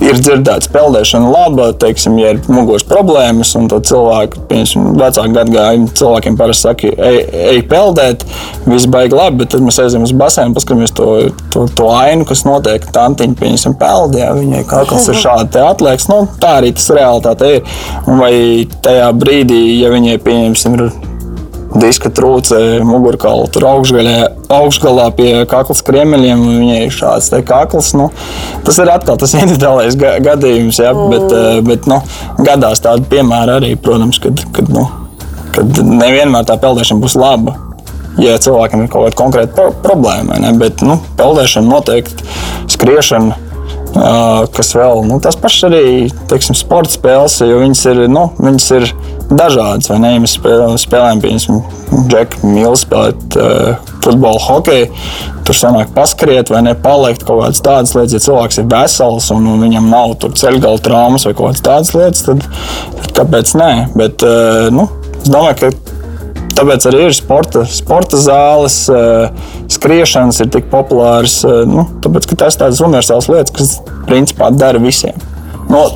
[0.00, 5.90] ir dzirdēts, peldēšana laba, teiksim, ja ir muguras problēmas, un tad cilvēki, piemēram, vecāku gadagājumu
[6.00, 7.20] cilvēkiem parasti saka, ej,
[7.52, 8.24] ej peldēt,
[8.66, 11.10] viss baigi labi, bet tad mēs aizējām uz basēnu, paskatāmies to,
[11.52, 12.88] to, to ainu, kas notiek.
[12.94, 16.08] Tantiņa, piemēram, peldē, viņai kakls ir šādi atliekas.
[16.10, 17.78] Nu, tā arī tas realitāte ir.
[18.08, 18.34] Un vai
[18.82, 21.09] tajā brīdī, ja viņai, pieņemsim, ir
[21.78, 26.42] diska trūce mugurkaula tur augšgalā, augšgalā pie kaklas kriemeļiem.
[26.60, 27.92] Viņai ir šāds kakls.
[27.98, 28.10] Nu,
[28.66, 31.10] tas ir atkal tas individuālais ga gadījums, ja, mm.
[31.14, 32.00] bet, eh, bet nu,
[32.46, 34.86] gadās tādi piemēri arī, protams, kad, kad, nu,
[35.54, 37.56] kad nevienmēr tā peldēšana būs laba.
[38.20, 40.50] Ja cilvēkam ir kaut kāda konkrēta pro problēma, ne?
[40.58, 42.26] bet nu, peldēšana noteikti,
[42.74, 43.36] skriešana,
[43.94, 45.84] uh, kas vēl, nu, tas pašs arī,
[46.28, 48.88] teiksim, sporta spēles, jo viņas ir, nu, viņas ir
[49.30, 49.90] dažādas.
[49.90, 50.14] Vai ne?
[50.14, 51.60] Ja mēs spēlējam, piemēram,
[52.10, 54.90] Džeku Mīlu spēlēt uh, futbolu, hokeju.
[55.46, 58.16] Tur sanāk paskriet vai ne, palikt kaut kādas tādas lietas.
[58.16, 62.26] Ja cilvēks ir vesels un, un viņam nav ceļgala traumas vai kaut kādas tādas lietas,
[62.26, 62.44] tad,
[62.98, 63.72] tad kāpēc nē?
[63.98, 64.88] Bet, uh, nu,
[65.20, 65.98] es domāju, ka
[66.60, 68.74] Tāpēc arī ir sporta, sporta zāles,
[69.72, 71.38] skriešanas ir tik populāras.
[71.64, 75.16] Nu, tāpēc, tas ir tādas universālas lietas, kas principā dara visiem.
[75.72, 75.86] No,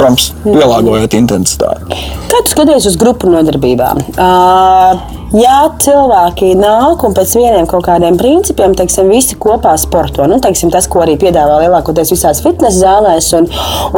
[0.00, 2.02] protams, pielāgojot intensitāti.
[2.30, 4.00] Kā tu skaties uz grupu nodarbībām?
[4.14, 5.00] Uh,
[5.36, 10.70] ja cilvēki nāk un pēc vieniem kaut kādiem principiem, teiksim, visi kopā sporto, nu, teiksim,
[10.72, 13.48] tas, ko arī piedāvā lielākoties visās fitnes zālēs un,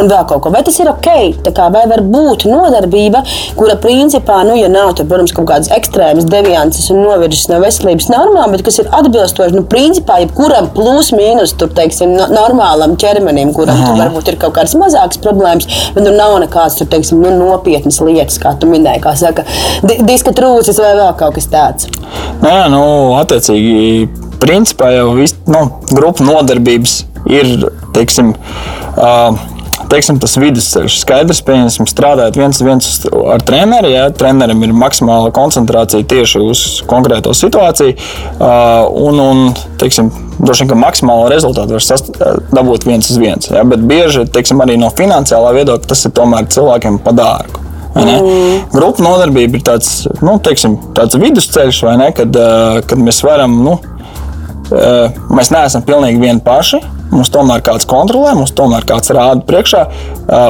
[0.00, 1.10] un vēl kaut ko, vai tas ir ok?
[1.52, 3.22] Kā, vai var būt nodarbība,
[3.58, 8.10] kura principā, nu, ja nav tur, protams, kaut kādas ekstrēmas deviances un novirzes no veselības
[8.12, 13.52] normām, bet kas ir atbilstoši, nu, principā, jebkuram plus mīnus, tur, teiksim, no, normālam ķermenim,
[13.56, 17.32] kuram tur varbūt ir kaut kādas mazākas problēmas, bet nu nav nekādas, tur, teiksim, nu,
[17.38, 19.46] nopietnas lietas, kā tu minēji, kā saka,
[19.84, 21.88] diska trūcis vai vēl kaut kas tāds?
[22.42, 22.82] Jā, nu,
[23.20, 24.08] attiecīgi,
[24.42, 27.54] principā jau viss nu, grupu nodarbības ir,
[27.94, 28.34] teiksim,
[28.96, 29.36] uh,
[29.92, 30.98] teiksim, tas vidusceļš.
[31.04, 32.90] Skaidrs, pieņemsim, strādājot viens viens
[33.34, 33.92] ar treneri.
[33.94, 37.96] Ja, trenerim ir maksimāla koncentrācija tieši uz konkrēto situāciju.
[38.40, 39.42] Un, un,
[39.80, 43.50] teiksim, droši vien, ka maksimālo rezultātu var dabūt viens uz viens.
[43.52, 47.68] Ja, bet bieži, teiksim, arī no finansiālā viedokļa tas ir tomēr cilvēkiem padārgu.
[47.92, 48.68] Mm.
[48.72, 49.90] Grupu nodarbība ir tāds,
[50.24, 52.38] nu, teiksim, tāds vidusceļš, ne, kad,
[52.88, 53.58] kad mēs varam.
[53.66, 53.76] Nu,
[54.72, 56.80] Mēs neesam pilnīgi vieni paši.
[57.12, 59.82] Mums tomēr kāds kontrolē, mums tomēr kāds rāda priekšā.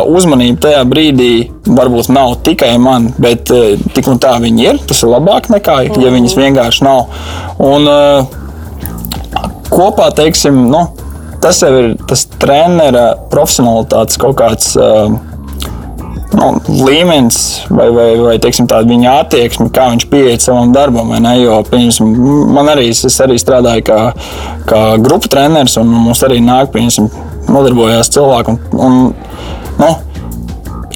[0.07, 1.33] Uzmanība tajā brīdī
[1.67, 3.51] varbūt nav tikai man, bet
[3.97, 4.79] tik un tā viņi ir.
[4.87, 7.11] Tas ir labāk nekā, ja viņas vienkārši nav.
[7.63, 7.91] Un,
[9.73, 10.85] kopā, teiksim, nu,
[11.43, 14.73] tas jau ir tas trenera profesionālitātes kaut kāds.
[14.79, 15.19] Uh,
[16.37, 16.49] nu,
[16.87, 17.41] līmenis
[17.71, 21.13] vai, vai, vai teiksim, viņa attieksme, kā viņš pieeja savam darbam.
[21.39, 21.61] Jo,
[22.53, 24.01] man arī, arī strādāju kā,
[24.69, 27.11] kā grupu treneris, un mums arī nāk, pieņemsim,
[27.53, 28.57] nodarbojās cilvēki.
[28.57, 29.05] Un, un,
[29.83, 29.93] nu,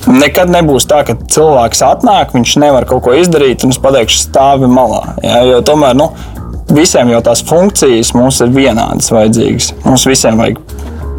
[0.06, 4.68] Nekad nebūs tā, ka cilvēks atnāk, viņš nevar kaut ko izdarīt, un es pateikšu, stāvi
[4.70, 5.00] malā.
[5.18, 6.12] Ja, jo tomēr nu,
[6.70, 9.72] visiem jau tās funkcijas mums ir vienādas vajadzīgas.
[9.82, 10.62] Mums visiem vajag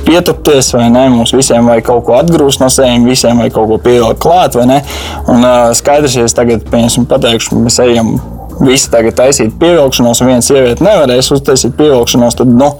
[0.08, 1.08] pietupties, vai ne?
[1.14, 4.66] Mums visiem vajag kaut ko atgrūst no sevis, visiem vajag kaut ko pielikt klāt, vai
[4.72, 4.82] ne?
[5.28, 8.16] Un uh, skaidrs, ja es tagad, pateikšu, mēs ejam
[8.64, 12.72] visi tagad taisīt pievilkšanos, un viena sieviete nevarēs uztaisīt pievilkšanos, tad, nu,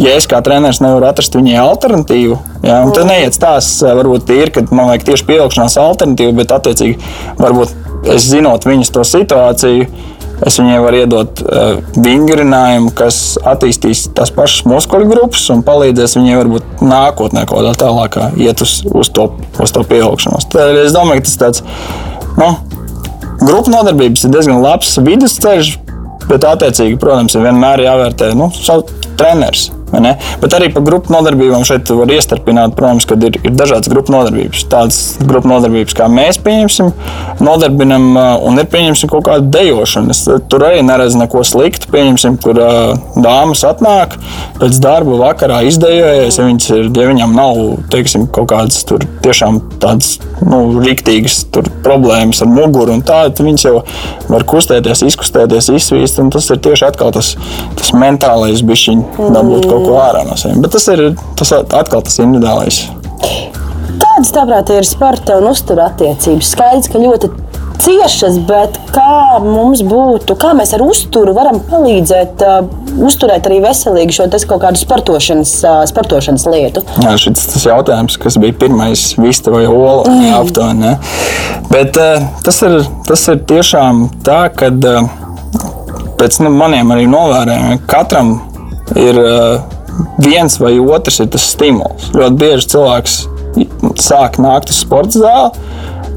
[0.00, 4.64] ja es kā treneris nevaru atrast viņai alternatīvu, ja, tad neiet stāsts, varbūt ir, ka
[4.70, 6.96] man vajag tieši pievilkšanās alternatīvu, bet attiecīgi
[7.40, 9.88] varbūt es zinot viņas to situāciju
[10.46, 16.36] Es viņai varu iedot uh, vingrinājumu, kas attīstīs tās pašas muskuļu grupas un palīdzēs viņai
[16.38, 20.46] varbūt nākotnē kaut kādā tālākā iet uz, uz to, uz to pieaugšanos.
[20.54, 21.64] Tad es domāju, ka tas tāds,
[22.38, 22.52] nu,
[23.42, 25.72] grupu nodarbības ir diezgan labs vidusceļš,
[26.28, 28.52] bet attiecīgi, protams, ir vienmēr jāvērtē nu,
[29.18, 29.72] treneris.
[30.42, 34.64] Bet arī par grupu nodarbībām šeit var iestarpināt, protams, kad ir, ir dažādas grupu nodarbības.
[34.70, 36.92] Tādas grupu nodarbības, kā mēs pieņemsim,
[37.44, 38.08] nodarbinam,
[38.46, 40.14] un ir pieņemsim kaut kādu dejošanu.
[40.14, 41.90] Es tur arī neredzu neko sliktu.
[41.92, 42.58] Pieņemsim, kur
[43.18, 44.16] dāmas atnāk
[44.58, 50.16] pēc darba vakarā izdejojas, ja, ir, ja viņām nav teiksim, kaut kādas tur tiešām tādas
[50.44, 51.40] nu, rīktīgas
[51.84, 53.74] problēmas ar muguru un tādu, tad viņas jau
[54.28, 56.20] var kustēties, izkustēties, izsvīst.
[56.34, 57.32] Tas ir tieši tas,
[57.78, 60.60] tas mentālais bišķiņš dabūt kaut ko ārā no sevis.
[60.62, 61.04] Bet tas ir
[61.38, 62.84] tas atkal tas individuālais.
[63.98, 66.52] Kādas, tavuprāt, ir sporta un uztura attiecības?
[66.54, 67.30] Skaidrs, ka ļoti
[67.82, 72.58] ciešas, bet kā mums būtu, kā mēs ar uzturu varam palīdzēt uh,
[73.06, 76.82] uzturēt arī veselīgi šo kaut kādu sportošanas, uh, sportošanas lietu?
[77.04, 80.34] Jā, šis tas jautājums, kas bija pirmais, vista vai ola, mm.
[80.40, 80.96] aptuveni.
[81.70, 85.08] Bet uh, tas, ir, tas ir tiešām tā, ka uh,
[86.18, 88.38] pēc nu, maniem arī novērojumiem katram
[88.96, 89.20] ir
[90.22, 92.10] viens vai otrs ir tas stimuls.
[92.14, 93.20] Ļoti bieži cilvēks
[93.98, 95.68] sāk nākt uz sporta zāli.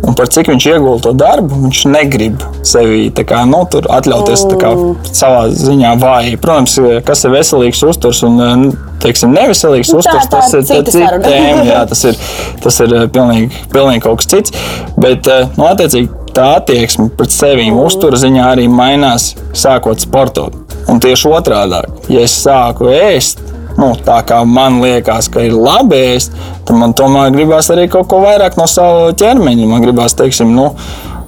[0.01, 4.71] Un par cik viņš iegūta to darbu, viņš negrib sevi kā, nu, atļauties kā,
[5.13, 6.39] savā ziņā vāji.
[6.41, 8.71] Protams, kas ir veselīgs uzturs un
[9.03, 11.67] teiksim, neveselīgs nu, uzturs, tas ir cits tēma.
[11.69, 12.17] Jā, tas ir,
[12.65, 14.57] tas ir pilnīgi, pilnīgi kaut kas cits.
[14.97, 15.29] Bet,
[15.59, 20.57] nu, attiecīgi, tā attieksme pret sevi uzturu ziņā arī mainās, sākot sportot.
[20.91, 23.43] Un tieši otrādi, ja es sāku ēst,
[23.79, 26.35] nu, tā kā man liekas, ka ir labi ēst,
[26.67, 29.69] tad man tomēr gribās arī kaut ko vairāk no sava ķermeņa.
[29.69, 30.71] Man gribās, teiksim, nu,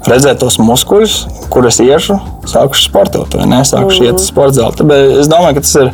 [0.10, 1.16] redzēt tos muskuļus,
[1.54, 2.18] kurus iešu,
[2.50, 4.10] sākuši sportot vai ne, sākuši mm.
[4.10, 4.80] iet uz sporta zāli.
[4.82, 5.94] Tāpēc es domāju, ka tas ir,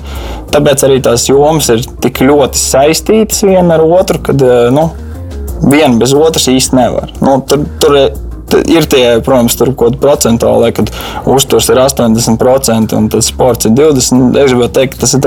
[0.56, 4.90] tāpēc arī tās jomas ir tik ļoti saistītas viena ar otru, kad, nu,
[5.68, 7.14] viena bez otras īsti nevar.
[7.22, 8.00] Nu, tur, tur
[8.70, 10.92] ir tie, protams, tur kaut kāda procentuāla, kad
[11.30, 14.38] uzturs ir 80% un tas sports ir 20%.
[14.40, 15.24] Es gribētu teikt, ka tas ir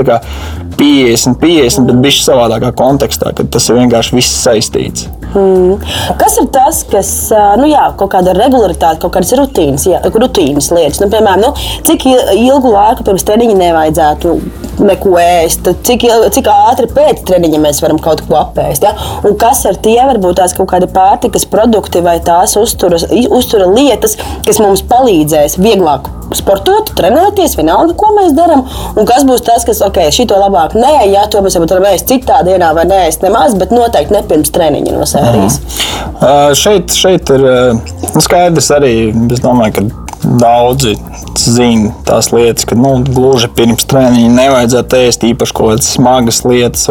[0.77, 5.07] 50, 50, bet bišķi savādākā kontekstā, kad tas ir vienkārši viss saistīts.
[5.33, 5.79] Mm.
[6.19, 7.09] Kas ir tas, kas
[7.57, 11.01] nu, jā, kaut kāda regularitāte, kaut kādas rutīnas, jā, rutīnas lietas?
[11.01, 12.05] Nu, piemēram, nu, cik
[12.37, 14.35] ilgu laiku pirms treniņa nevajadzētu
[14.83, 18.85] neko ēst, cik, cik ātri pēc treniņa mēs varam kaut ko apēst.
[18.85, 18.93] Ja?
[19.25, 24.17] Un kas ar tie varbūt tās kaut kādi pārtikas produkti vai tās uzturas, uztura lietas,
[24.45, 28.65] kas mums palīdzēs vieglāk sportot, trenēties, vienalga, ko mēs darām.
[28.97, 32.41] Un kas būs tas, kas, ok, šito labāk nē, ja to mēs varam ēst citā
[32.47, 35.59] dienā vai nē, nemaz, bet noteikti ne pirms treniņa no sērijas.
[35.59, 36.03] Mm.
[36.13, 38.95] Uh, šeit, šeit ir uh, skaidrs arī,
[39.33, 40.93] es domāju, ka daudzi
[41.35, 46.85] zina tās lietas, ka nu, gluži pirms treniņa nevajadzētu ēst īpaši kaut kādas smagas lietas.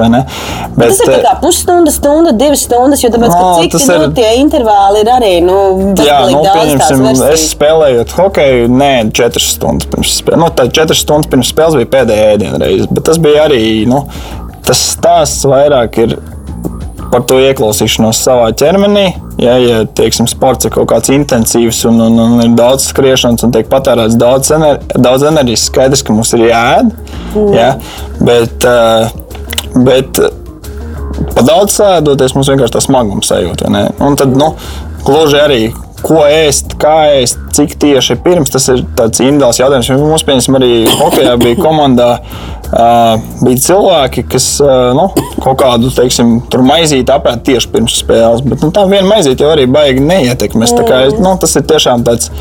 [0.77, 4.15] Bet, tas ir kā pusstunda, stunda, divas stundas, jo tāpēc, no, cik nu, ir...
[4.19, 5.57] tie intervāli ir arī nu,
[5.97, 10.43] jā, nu, pieņemsim, es spēlējot hokeju, nē, četras stundas pirms spēles.
[10.43, 13.65] Nu, tā četras stundas pirms spēles bija pēdējā ēdienreize, bet tas bija arī.
[13.89, 14.05] Nu,
[14.63, 16.13] Tas stāsts vairāk ir
[17.13, 19.05] par to ieklausīšanos savā ķermenī.
[19.43, 23.53] Ja, ja teiksim, sports ir kaut kāds intensīvs un, un, un ir daudz skriešanas un
[23.55, 26.93] tiek patērēts daudz, ener daudz enerģijas, skaidrs, ka mums ir jāēd.
[27.35, 27.53] Mm.
[27.57, 27.69] Ja,
[28.25, 29.13] bet, eh,
[29.89, 30.23] bet
[31.37, 33.73] pa daudz sēdoties, mums vienkārši tā smagums sajūta.
[34.03, 34.55] Un tad nu,
[35.07, 35.63] gluži arī
[36.03, 38.53] ko ēst, kā ēst, cik tieši pirms.
[38.55, 39.93] Tas ir tāds individuāls jautājums.
[40.01, 42.11] Mums, piemēram, arī Hokejā bija komandā
[42.73, 45.03] Uh, bija cilvēki, kas uh, nu,
[45.45, 48.41] kaut kādu teiksim, maizīti apēda tieši pirms spēles.
[48.47, 50.73] Bet nu, tā viena maizīte jau arī baigi neietekmēs.
[51.21, 52.33] Nu, tas ir tiešām tāds.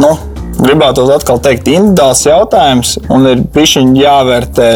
[0.00, 0.14] Nu,
[0.58, 4.70] Gribētu atkal teikt, individuāls jautājums, un ir pišķiņi jāvērtē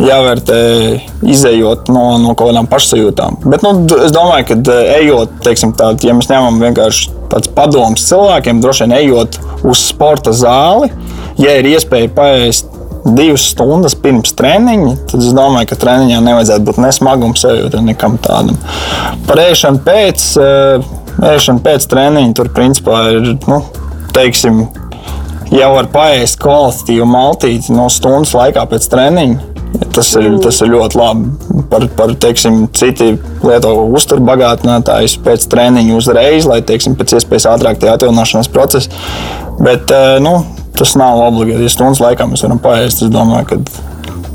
[0.00, 0.58] jāvērtē,
[1.34, 3.40] izējot no, no kaut kādām pašsajūtām.
[3.44, 8.60] Bet nu, es domāju, ka ejot, teiksim, tā, ja mēs ņemam vienkārši tāds padoms cilvēkiem,
[8.62, 10.90] droši vien ejot uz sporta zāli,
[11.40, 16.80] ja ir iespēja paēst divas stundas pirms treniņa, tad es domāju, ka treniņā nevajadzētu būt
[16.84, 18.58] nesmaguma sajūta nekam tādam.
[19.26, 20.92] Par ēšanu pēc, eh,
[21.32, 23.62] ēšanu pēc treniņa tur principā ir, nu,
[24.14, 24.68] teiksim,
[25.50, 29.51] jau var paēst kvalitatīvu maltīti no stundas laikā pēc treniņa.
[29.92, 31.30] Tas ir, tas ir ļoti labi.
[31.72, 33.12] Par, par teiksim, citi
[33.44, 38.92] lieto uzturbagātinātājus pēc treniņa uzreiz, lai teiksim, pēc iespējas ātrāk tie atjaunināšanās procesi.
[39.60, 40.38] Bet, eh, nu,
[40.78, 41.66] tas nav obligāti.
[41.66, 43.60] Ja stundas laikā mēs varam paēst, es domāju, ka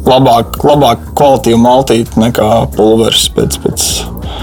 [0.08, 3.60] labāk, labāk kvalitīvu maltīti nekā pulveris pēc.
[3.66, 3.90] pēc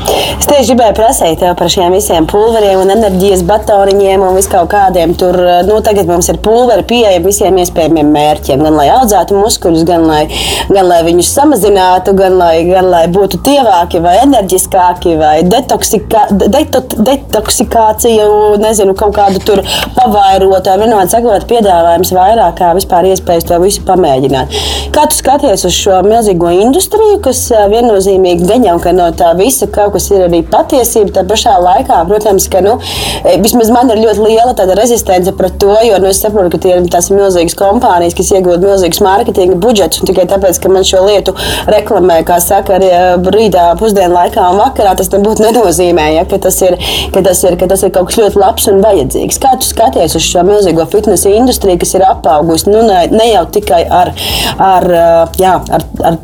[0.04, 5.14] Es tieši gribēju prasīt par šiem visiem pulveriem un enerģijas batoniņiem un viskaut kādiem.
[5.16, 8.64] Tur nu, tagad mums ir pulveri pieejami visiem iespējamiem mērķiem.
[8.66, 10.24] Gan lai audzētu muskuļus, gan lai,
[10.68, 16.82] gan lai viņus samazinātu, gan lai, gan lai būtu tievāki vai enerģiskāki vai detoksika, deto,
[16.98, 18.28] detoksikāciju,
[18.60, 19.64] nezinu, kaut kādu tur
[19.96, 20.68] pavairot.
[20.84, 24.60] Vienādi sakot, piedāvājums vairāk kā vispār iespējas to visu pamēģināt.
[24.94, 29.93] Kā tu skaties uz šo milzīgo industriju, kas viennozīmīgi gaņem, ka no tā visa kaut
[29.94, 31.12] kas ir arī patiesība.
[31.14, 32.76] Tā pašā laikā, protams, ka nu,
[33.22, 36.76] e, vismaz man ir ļoti liela rezistence pret to, jo nu, es saprotu, ka tie
[36.78, 40.04] ir tās milzīgas kompānijas, kas iegūst milzīgus mārketinga budžetus.
[40.08, 41.34] Tikai tāpēc, ka man šo lietu
[41.70, 43.02] reklamē, kā saka, arī e,
[43.34, 46.78] rītā, pusdienu laikā un vakarā, tas nebūtu nenozīmē, ja, ka, tas ir,
[47.14, 49.40] ka, tas ir, ka tas ir kaut kas ļoti labs un vajadzīgs.
[49.42, 53.44] Kā tu skaties uz šo milzīgo fitnesa industriju, kas ir apaugusi nu, ne, ne jau
[53.58, 54.12] tikai ar,
[54.58, 55.06] ar, e,
[55.42, 56.18] jā, ar, ar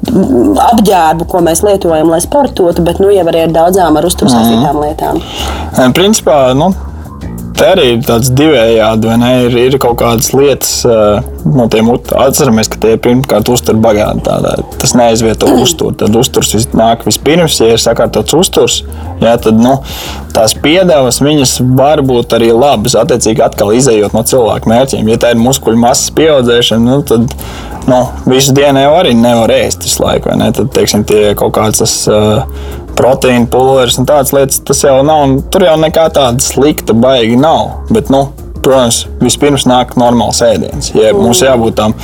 [0.71, 4.77] apģērbu, ko mēs lietojam, lai sportotu, bet nu, jau arī ar daudzām ar uzturu saistītām
[4.77, 4.87] mm.
[4.87, 5.93] lietām.
[5.97, 6.73] Principā, nu,
[7.61, 9.31] te arī ir tāds divējādi, vai ne?
[9.45, 10.73] Ir, ir kaut kādas lietas,
[11.45, 14.25] no tiem atceramies, ka tie pirmkārt uztur bagāti.
[14.81, 15.97] Tas neaizvieto uzturu.
[16.01, 18.81] Tad uzturs nāk vispirms, ja ir sakārtots uzturs,
[19.21, 19.77] jā, tad nu,
[20.37, 22.97] tās piedevas viņas var būt arī labas.
[23.01, 25.13] Attiecīgi, atkal izējot no cilvēku mērķiem.
[25.13, 27.37] Ja tā ir muskuļu masas pieaudzēšana, nu, tad
[27.91, 30.33] nu, visu dienu jau arī nevar ēst visu laiku.
[30.41, 32.45] Tad, teiksim, tie kaut kāds tas, uh,
[32.99, 35.39] proteīna pulveris un tādas lietas, tas jau nav.
[35.53, 37.87] Tur jau nekā tāda slikta baigi nav.
[37.93, 38.27] Bet, nu,
[38.61, 40.93] protams, vispirms nāk normāls ēdiens.
[40.97, 41.97] Ja mums jābūt tam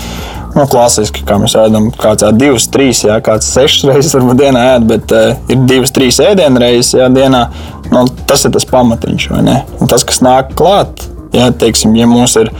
[0.56, 4.62] nu, klasiski, kā mēs ēdam, kāds ir divas, trīs, jā, kāds sešas reizes varbūt dienā
[4.76, 7.46] ēd, bet uh, ir divas, trīs ēdienreizes jā, dienā.
[7.92, 9.58] Nu, tas ir tas pamatiņš, vai ne?
[9.80, 11.04] Un tas, kas nāk klāt,
[11.36, 12.50] jā, teiksim, ja mums ir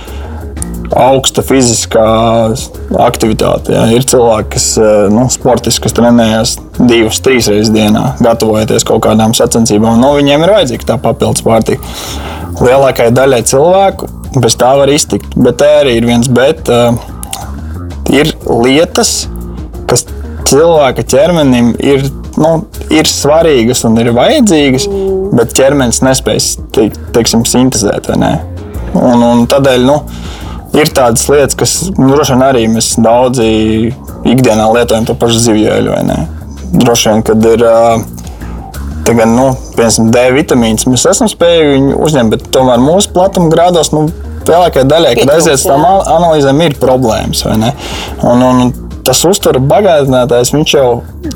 [0.96, 2.06] augsta fiziskā
[3.02, 3.74] aktivitāte.
[3.74, 3.86] Jā.
[3.96, 9.34] Ir cilvēki, kas eh, nu, sportiski kas trenējas divas, trīs reizes dienā, gatavojoties kaut kādām
[9.36, 9.98] sacensībām.
[10.02, 11.96] Nu, viņiem ir vajadzīga tā papildus pārtika.
[12.62, 14.08] Lielākajai daļai cilvēku
[14.40, 15.34] bez tā var iztikt.
[15.36, 16.70] Bet tā arī ir viens bet.
[16.70, 16.96] Uh,
[18.12, 19.26] ir lietas,
[19.90, 20.04] kas
[20.46, 22.06] cilvēka ķermenim ir
[22.40, 22.52] nu,
[22.92, 24.86] ir svarīgas un ir vajadzīgas,
[25.36, 26.42] bet ķermenis nespēj
[26.76, 28.10] teik, teiksim, sintēzēt.
[28.96, 29.98] Un, un tādēļ nu,
[30.74, 33.48] ir tādas lietas, kas nu, droši vien arī mēs daudzi
[34.26, 35.96] ikdienā lietojam to pašu zivju eļu.
[36.76, 37.66] Droši vien, kad ir.
[39.06, 43.92] Tagad, nu, piemēram, D vitamīns mēs esam spējuši viņu uzņemt, bet tomēr mūsu platuma grādos
[43.94, 44.08] nu,
[44.48, 47.44] lielākajai daļai, kad aiziet uz tām analīzēm, ir problēmas.
[47.46, 48.72] Un, un,
[49.06, 50.86] tas uzturu bagātinātājs jau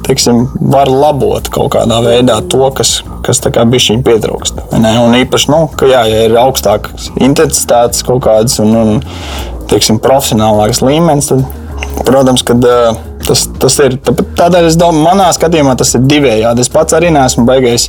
[0.06, 4.62] teiksim, var labot kaut kādā veidā to, kas, kas bija viņa pietrūkst.
[4.74, 9.00] Un īpaši, nu, ka, jā, ja ir augstākas intensitātes kaut kādas un, un
[9.70, 11.46] teiksim, profesionālāks līmenis, tad,
[12.08, 12.66] protams, kad,
[13.26, 13.96] tas, tas ir.
[14.02, 16.64] Tādēļ es domāju, manā skatījumā tas ir divējādi.
[16.64, 17.88] Es pats arī neesmu baigais,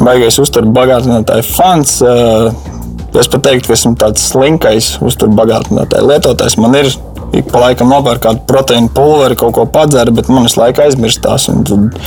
[0.00, 2.00] baigais uzturu bagātinātāju fans.
[3.14, 6.58] Es pat teiktu, ka esmu tāds slinkais uzturu bagātinātāju lietotājs.
[6.58, 6.90] Man ir
[7.38, 11.48] ik pa laikam nopērk kādu proteīnu pulveri, kaut ko padzeru, bet man visu laiku aizmirstās.
[11.50, 11.98] Tad,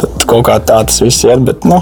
[0.00, 1.40] tad kaut kā tā tas viss ir.
[1.44, 1.80] Bet, nu,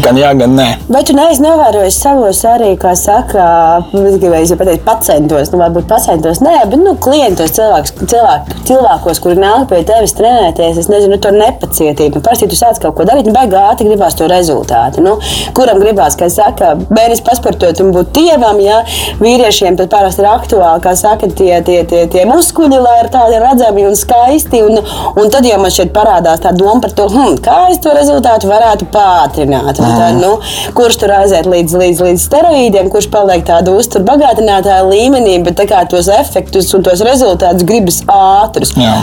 [0.00, 0.66] Gan jā, gan nē.
[0.88, 3.44] Vai tu neesi novērojis savos arī, kā saka,
[3.92, 9.36] es gribēju pateikt, pacientos, nu, varbūt pacientos, nē, bet nu, klientos, cilvēks, cilvēk, cilvēkos, kuri
[9.42, 12.20] nāk pie tevis trenēties, es nezinu, to nepacietību.
[12.20, 15.04] Nu, parasti tu sāc kaut ko darīt, un beigās ātri gribās to rezultātu.
[15.04, 15.18] Nu,
[15.56, 18.80] kuram gribās, kā saka, bērns pasportot un būt tievam, ja
[19.20, 23.42] vīriešiem tad parasti ir aktuāli, kā saka, tie, tie, tie, tie muskuļi, lai ir tādi
[23.44, 24.64] redzami un skaisti.
[24.64, 24.80] Un,
[25.20, 28.48] un tad jau man šeit parādās tā doma par to, hmm, kā es to rezultātu
[28.48, 29.41] varētu pātrināt.
[29.50, 30.32] Tad, nu,
[30.76, 36.10] kurš tur aiziet līdz, līdz, līdz steroīdiem, kurš paliek tādu uzturu bagātinātāju līmenī, bet tos
[36.12, 38.74] efektus un tos rezultātus gribas ātrus.
[38.78, 38.96] Jā.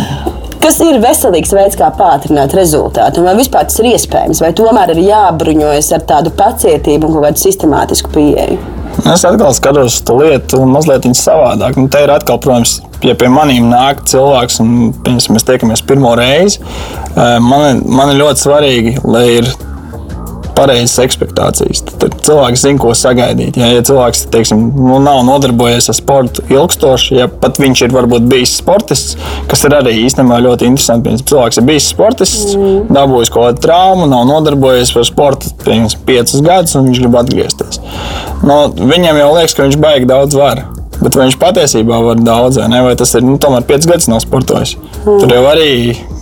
[0.60, 3.24] Kas ir veselīgs veids, kā pātrināt rezultātu?
[3.24, 8.12] Vai vispār tas ir iespējams, vai tomēr ir jābruņojas ar tādu pacietību un kādu sistemātisku
[8.18, 8.60] pieeju?
[9.08, 11.78] Es atkal skatos uz to lietu mazliet savādāk.
[11.80, 14.74] Nu, te ir atkal, protams, ja pie maniem nāk cilvēks un
[15.08, 19.50] mēs tiekamies pirmo reizi, eh, man, man ir ļoti svarīgi, lai ir
[20.60, 21.84] pareizas expectācijas.
[22.02, 23.58] Tad cilvēks zina, ko sagaidīt.
[23.60, 28.28] Ja, ja cilvēks teiksim, nu, nav nodarbojies ar sportu ilgstoši, ja pat viņš ir varbūt
[28.30, 29.16] bijis sportists,
[29.50, 31.08] kas ir arī īstenībā ļoti interesanti.
[31.08, 32.90] Piemēram, cilvēks ir bijis sportists, mm.
[32.96, 37.82] dabūjis kaut kādu traumu, nav nodarbojies ar sportu piemēram, piecus gadus, un viņš grib atgriezties.
[38.44, 40.66] Nu, viņam jau liekas, ka viņš baigi daudz var.
[41.00, 42.82] Bet viņš patiesībā var daudz, vai ne?
[42.84, 44.76] Vai tas ir nu, tomēr 5 gadus nav sportojis?
[45.06, 45.22] Mm.
[45.22, 45.70] Tur jau arī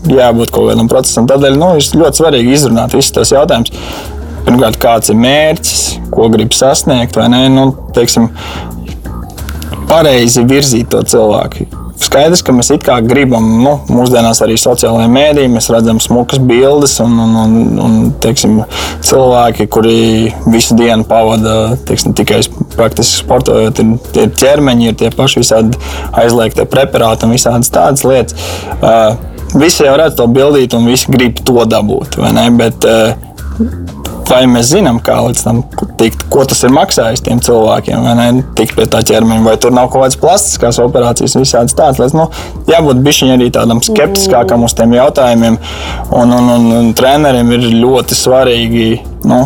[0.06, 1.26] jābūt kaut kādam procesam.
[1.30, 3.74] Tādēļ nu, ir ļoti svarīgi izrunāt visus tos jautājumus.
[4.48, 5.82] Pirmkārt, kāds ir mērķis,
[6.14, 7.42] ko grib sasniegt, vai ne?
[7.52, 8.30] Nu, teiksim,
[9.90, 11.68] pareizi virzīt to cilvēku.
[11.98, 16.94] Skaidrs, ka mēs it kā gribam, nu, mūsdienās arī sociālajā mēdī mēs redzam smukas bildes
[17.04, 18.60] un, un, un, un teiksim,
[19.04, 19.98] cilvēki, kuri
[20.54, 22.44] visu dienu pavada teiksim, tikai
[22.78, 25.82] praktiski sportojot, ir, ir ķermeņi, ir tie paši visādi
[26.22, 28.48] aizliegtie preparāti un visādas tādas lietas.
[28.78, 29.18] Uh,
[29.58, 32.22] visi jau redz to bildīt un visi grib to dabūt?
[32.62, 33.28] Bet, uh,
[34.28, 35.62] vai mēs zinām, kā līdz tam
[36.00, 38.28] tikt, ko tas ir maksājis tiem cilvēkiem, vai ne?
[38.58, 42.18] Tikt pie tā ķermeņa, vai tur nav kaut kādas plastiskās operācijas, visādas tādas lietas.
[42.18, 42.28] Nu,
[42.70, 45.60] jābūt bišķiņai arī tādam skeptiskākam uz tiem jautājumiem,
[46.12, 48.88] un, un, un, un treneriem ir ļoti svarīgi
[49.28, 49.44] nu,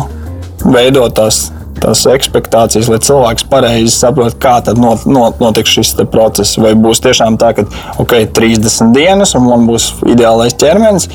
[0.66, 1.48] veidot tās
[1.82, 6.54] tās expectācijas, lai cilvēks pareizi saprotu, kā tad not, not, notiks šis process.
[6.62, 7.64] Vai būs tiešām tā, ka
[7.98, 11.08] ok, 30 dienas un man būs ideālais ķermenis.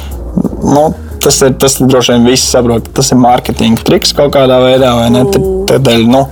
[0.65, 0.89] Nu,
[1.27, 5.09] tas ir tas droši vien viss saprot, tas ir mārketinga triks kaut kādā veidā, vai
[5.11, 5.25] ne?
[5.27, 5.65] Mm.
[5.67, 6.23] Tādēļ, nu,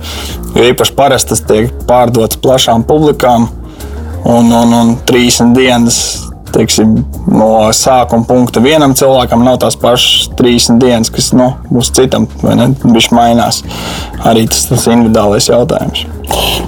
[0.54, 3.50] jo īpaši parasti tas tiek pārdots plašām publikām,
[4.24, 5.98] un, un, un 30 dienas
[6.54, 6.98] teiksim,
[7.30, 12.28] no sākuma punkta vienam cilvēkam nav tās pašas 30 dienas, kas nu, būs citam.
[12.42, 13.62] Viņš mainās.
[14.26, 16.06] Arī tas ir individuālais jautājums.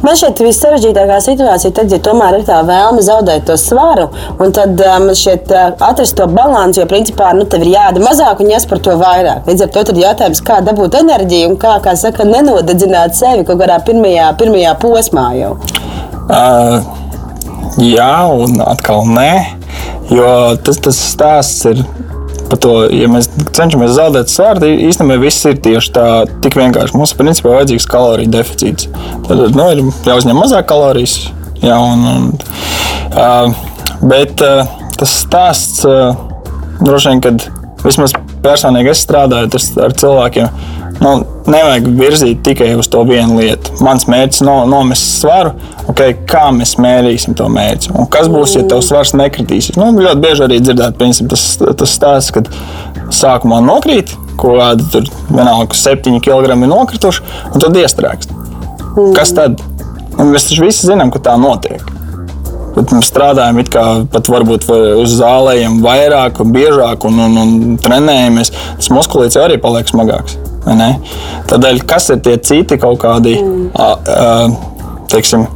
[0.05, 4.07] Man šķiet, vissarežģītākā situācija tad, ja tomēr ir tā vēlme zaudēt to svaru,
[4.39, 8.07] un tad man um, šķiet, uh, atrast to līdzsvaru, jo principā nu, tev ir jādara
[8.07, 9.49] mazāk un jāspēr to vairāk.
[9.51, 13.61] Līdz ar to ir jautājums, kā dabūt enerģiju un kā, kā saka, nenodedzināt sevi kaut
[13.65, 15.57] kādā pirmajā, pirmajā posmā jau.
[16.29, 16.98] Uh,
[17.83, 19.33] jā, un atkal nē.
[20.13, 20.29] Jo
[20.65, 21.83] tas, tas stāsts ir
[22.49, 26.07] par to, ja mēs cenšamies zaudēt svārdu, īstenībā viss ir tieši tā,
[26.45, 26.97] tik vienkārši.
[26.97, 28.89] Mums principā vajadzīgs kaloriju deficīts.
[29.27, 31.19] Tad nu, ir jāuzņem mazāk kalorijas.
[31.61, 32.27] Jā, un, un,
[33.13, 33.51] uh,
[34.07, 34.65] bet uh,
[34.97, 36.15] tas stāsts uh,
[36.81, 37.49] droši vien, kad
[37.85, 40.49] vismaz personīgi es strādāju ar cilvēkiem
[41.03, 41.13] nu,
[41.49, 43.77] nevajag virzīt tikai uz to vienu lietu.
[43.85, 45.55] Mans mērķis ir no, nomest svaru,
[45.91, 47.93] okay, kā mēs mērīsim to mērķi.
[47.99, 49.79] Un kas būs, ja tavs svars nekritīsies?
[49.79, 52.51] Nu, ļoti bieži arī dzirdēt, piemēram, tas, tas stāsts, kad
[53.15, 58.35] sākumā nokrīt, ko kāda tur vienalga 7 kg ir nokrituši, un tad iestrēgst.
[59.17, 59.63] Kas tad?
[60.19, 61.83] Un mēs taču visi zinām, ka tā notiek.
[62.75, 64.69] Bet mēs strādājam it kā pat varbūt
[65.03, 68.53] uz zālēm vairāk un biežāk un, un, un trenējamies.
[68.79, 70.39] Tas muskulīts arī paliek smagāks.
[71.49, 73.71] Tādēļ, kas ir tie citi kaut kādi, mm.
[73.79, 75.47] a, a, teiksim,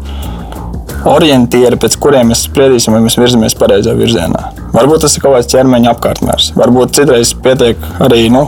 [1.08, 4.50] orientieri, pēc kuriem mēs spriedīsim, vai mēs virzamies pareizā virzienā.
[4.72, 6.52] Varbūt tas ir kaut kāds ķermeņa apkārtmērs.
[6.58, 8.46] Varbūt citreiz pietiek arī nu,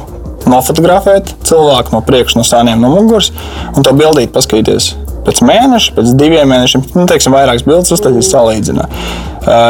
[0.50, 3.30] nofotografēt cilvēku no priekšas, no sāniem, no muguras
[3.74, 4.92] un to bildīt, paskatīties.
[5.24, 8.98] Pēc mēneša, pēc diviem mēnešiem, nu, teiksim, vairākas bildes uztaisīt, salīdzināt.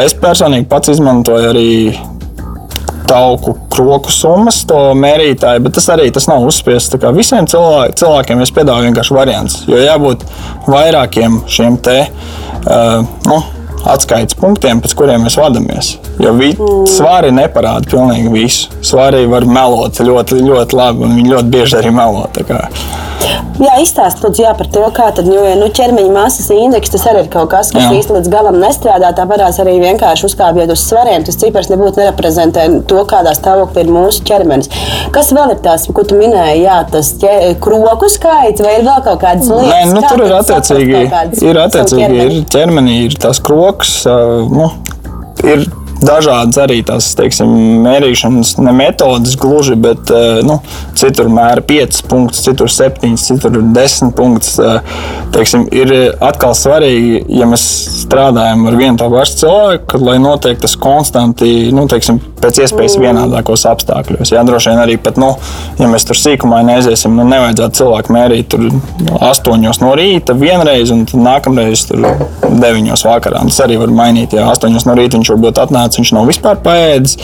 [0.02, 1.68] Es personīgi pats izmantoju arī
[3.08, 6.96] tauku kroku summas, to mērītāju, bet tas arī tas nav uzspiests.
[7.16, 10.24] Visiem cilvēkiem, cilvēkiem es piedāvāju vienkārši variants, jo jābūt
[10.70, 12.00] vairākiem šiem te.
[12.64, 13.42] Uh, nu,
[13.84, 15.94] atskaites punktiem, pēc kuriem mēs vadāmies.
[16.22, 16.84] Jo mm.
[16.90, 18.70] svāri neparāda pilnīgi visu.
[18.84, 22.28] Svāri var melot ļoti, ļoti labi, un viņi ļoti bieži arī melo.
[23.62, 27.22] Jā, izstāstiet, lūdzu, jā, par to, kā tad, jo, nu, ķermeņa masas indeks tas arī
[27.24, 29.12] ir kaut kas, kas īsti līdz galam nestrādā.
[29.14, 31.22] Tā varēs arī vienkārši uzkāpjot uz svariem.
[31.26, 34.70] Tas cipars nebūtu nereprezentē to, kādā stāvoklī ir mūsu ķermenis.
[35.14, 36.64] Kas vēl ir tās, ko tu minēji?
[36.66, 39.70] Jā, tas ķē, kroku skaits vai ir vēl kaut kādas lietas?
[39.70, 41.06] Nē, nu, tur ir attiecīgi,
[41.46, 43.96] ir attiecīgi, ir ķermenī, ir tas kroks.
[44.50, 44.72] Nu,
[45.46, 45.68] ir
[46.06, 47.50] dažādas arī tās teiksim,
[47.84, 50.58] mērīšanas ne metodas gluži, bet eh, nu,
[50.98, 54.54] citur mēra 5 punktus, citur 7, citur 10 punktus.
[54.58, 54.94] Eh,
[55.34, 55.94] teiksim, ir
[56.24, 57.64] atkal svarīgi, ja mēs
[58.04, 62.96] strādājam ar vienu tā pašu cilvēku, kad, lai notiek tas konstanti, nu, teiksim, pēc iespējas
[63.00, 64.34] vienādākos apstākļos.
[64.34, 65.32] Jā, droši vien arī, pat, nu,
[65.80, 68.66] ja mēs tur sīkumā neiziesim, nu, nevajadzētu cilvēku mērīt tur
[69.18, 72.04] 8 no rīta vienreiz, un nākamreiz tur
[72.44, 73.44] 9 vakarā.
[73.48, 74.36] Tas arī var mainīt.
[74.36, 77.16] Ja 8 no rīta viņš varbūt atnāca viņš nav vispār paēdis.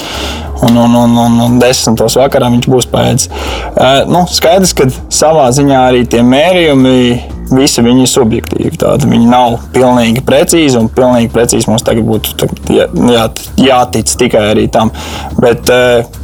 [0.60, 3.30] Un, un, un, un, un desmitos vakarā viņš būs paēdis.
[3.72, 8.72] Uh, nu, skaidrs, ka savā ziņā arī tie mērījumi visi viņi ir subjektīvi.
[8.80, 13.26] Tādi, viņi nav pilnīgi precīzi, un pilnīgi precīzi mums tagad būtu jā, jā,
[13.60, 14.94] jātic tikai arī tam.
[15.40, 16.18] Bet, uh,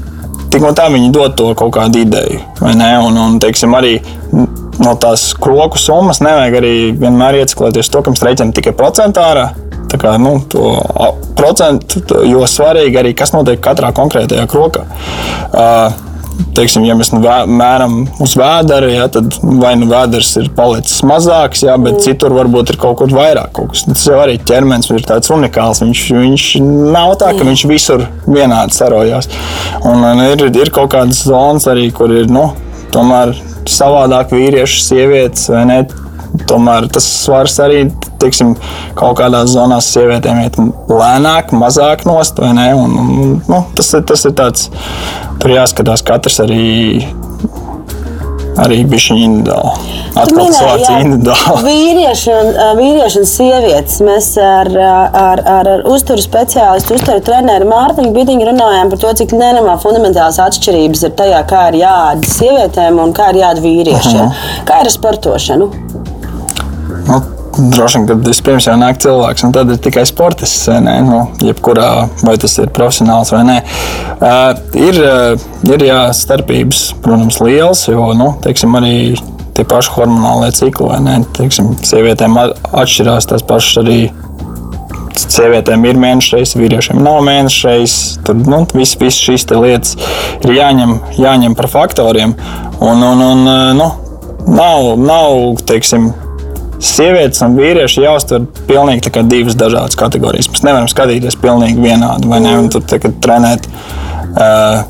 [0.46, 2.38] Tik un tā viņi dod to kaut kādu ideju.
[2.64, 3.98] Un, un, teiksim, arī
[4.32, 9.50] no tās kroku summas nevajag arī vienmēr ieciklēties to, ka mēs rēķinām tikai procentārā.
[9.90, 10.70] Tā kā, nu, to
[11.38, 14.86] procentu, jo svarīgi arī, kas notiek katrā konkrētajā krokā.
[15.50, 16.15] Uh,
[16.56, 21.64] teiksim, ja mēs nu mēram uz vēdera, ja, tad vai nu vēders ir palicis mazāks,
[21.66, 22.04] ja, bet mm.
[22.06, 23.52] citur varbūt ir kaut kur vairāk.
[23.56, 23.84] Kaut kas.
[23.88, 25.82] Tas jau arī ķermenis ir tāds unikāls.
[25.84, 26.46] Viņš, viņš
[26.94, 29.30] nav tā, ka viņš visur vienādi sarojās.
[29.82, 32.48] Un, un ir, ir kaut kādas zonas arī, kur ir nu,
[32.94, 33.34] tomēr
[33.66, 35.80] savādāk vīrieši, sievietes vai ne
[36.46, 37.86] Tomēr tas svars arī
[38.22, 38.54] teiksim,
[38.98, 40.58] kaut kādās zonās sievietēm iet
[40.90, 42.40] lēnāk, mazāk nost.
[42.42, 44.68] Un, un, nu, tas, tas ir tāds,
[45.42, 46.66] tur jāskatās katrs arī
[48.62, 49.94] arī bija viņa individuāli.
[50.16, 51.62] Atkal tas vārds individuāli.
[51.66, 53.98] Vīrieši un, vīrieši un sievietes.
[54.06, 59.36] Mēs ar, ar, ar, ar uzturu speciālistu, uzturu treneru Mārtiņu Bidiņu runājām par to, cik
[59.36, 64.24] nenormāli fundamentāls atšķirības ir tajā, kā ir jāāda sievietēm un kā ir jāāda vīriešiem.
[64.24, 64.66] Uh -huh.
[64.68, 65.72] Kā ir ar sportošanu?
[67.06, 67.22] Nu,
[67.56, 70.66] Droši vien, ka vispirms jau nāk cilvēks, un tad ir tikai sportists.
[70.76, 71.86] Nu, jebkurā,
[72.26, 73.54] vai tas ir profesionāls vai nē.
[74.16, 74.98] Uh, ir
[75.72, 78.98] ir jā, starpības, protams, lielas, jo nu, teiksim, arī
[79.56, 81.16] tie paši hormonālie cikli, vai ne?
[81.36, 84.00] Teiksim, sievietēm atšķirās tās pašas arī.
[85.16, 88.18] Sievietēm ir mēneša reizes, vīriešiem nav mēneša reizes.
[88.26, 89.96] Tur nu, visas vis šīs lietas
[90.44, 92.36] ir jāņem, jāņem par faktoriem.
[92.84, 93.48] Un, un, un,
[93.80, 93.88] nu,
[94.44, 96.10] nav, nav teiksim,
[96.82, 100.50] sievietes un vīrieši jāuztver pilnīgi divas dažādas kategorijas.
[100.52, 102.56] Mēs nevaram skatīties pilnīgi vienādi, vai ne?
[102.60, 104.84] Un tur tagad trenēt uh,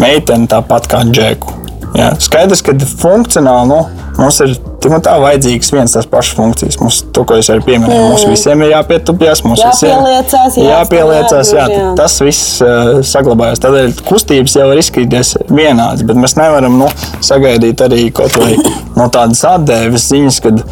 [0.00, 1.58] meiteni tāpat kā džeku.
[1.92, 2.12] Jā.
[2.24, 3.80] Skaidrs, ka funkcionāli nu,
[4.16, 6.78] mums ir tik un tā vajadzīgas vienas tās pašas funkcijas.
[6.80, 11.52] Mums, to, ko es arī pieminēju, mums visiem ir jāpietupjas, mums jāpieliecās, visiem jāpieliecās.
[11.52, 11.90] Jā, jā.
[11.98, 13.60] Tas viss uh, saglabājas.
[13.62, 16.88] Tādēļ kustības jau var izskatīties vienādas, bet mēs nevaram nu,
[17.20, 18.56] sagaidīt arī kaut vai
[18.96, 20.64] no tādas atdeves ziņas, kad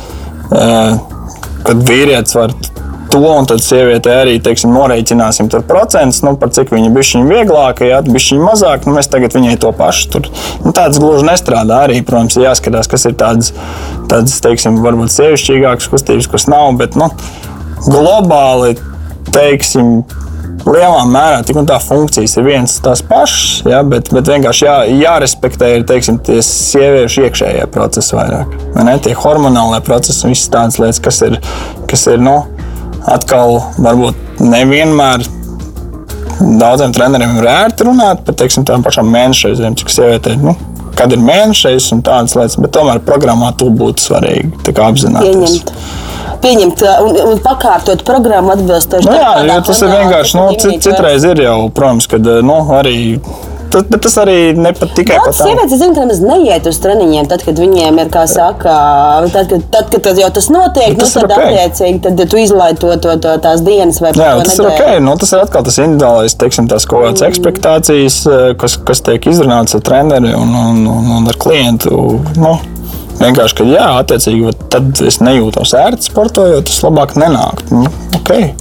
[0.50, 2.54] kad vīrietis var
[3.10, 7.86] to, un tad sieviete arī teiksim, noreikināsim tur procentus, nu, par cik viņa bija vieglāka,
[7.88, 10.28] ja bija mazāk, nu, mēs tagad viņai to pašu tur.
[10.64, 13.52] Nu, tāds gluži nestrādā arī, protams, jāskatās, kas ir tādas,
[14.10, 17.10] tādas teiksim, varbūt sievišķīgākas kustības, kas nav, bet nu,
[17.88, 18.76] globāli,
[19.34, 20.00] teiksim,
[20.66, 24.76] lielā mērā tik un tā funkcijas ir vienas tās pašas, ja, bet, bet vienkārši jā,
[25.02, 28.56] jārespektē ir teiksim, tie sieviešu iekšējie procesi vairāk.
[28.76, 31.38] Ne, tie hormonālie procesi un visas tādas lietas, kas ir,
[31.90, 32.38] kas ir nu,
[33.08, 35.26] atkal varbūt nevienmēr.
[36.40, 40.54] Daudziem treneriem ir ērti runāt par teiksim, tām pašām mēnešu reizēm, cik sievietē, nu,
[40.96, 45.60] kad ir mēnesis un tādas lietas, bet tomēr programmā to būtu svarīgi apzināties.
[45.60, 46.08] Pieņemt.
[46.42, 49.06] Pieņemt un, un pakārtot programmu atbilstoši.
[49.06, 52.58] Nu, tam, jā, jo tas ir vienkārši, nu, cit, citreiz ir jau, protams, kad, nu,
[52.76, 52.96] arī,
[53.70, 55.46] tas, bet tas arī ne pat tikai par tā.
[55.46, 58.74] sievietes, es zinu, ka nemaz neiet uz treniņiem, tad, kad viņiem ir, kā saka,
[59.34, 61.44] tad, kad, tad, kad tas jau tas notiek, nu, tas ir tad ok.
[61.46, 64.90] attiecīgi, tad tu izlaid to, to, to tās dienas vai Jā, to tas ir ok.
[65.06, 69.30] Nu, tas ir atkal tas individuālais, teiksim, tās kaut kādas expectācijas, eh, kas, kas tiek
[69.30, 72.02] izrunātas ar treneri un, un, un, un ar klientu.
[72.40, 72.56] Nu,
[73.20, 77.64] vienkārši, ka jā, attiecīgi, tad es nejūtos ērti sportojot, tas labāk nenāk.
[77.72, 77.86] Nu,
[78.20, 78.52] okay.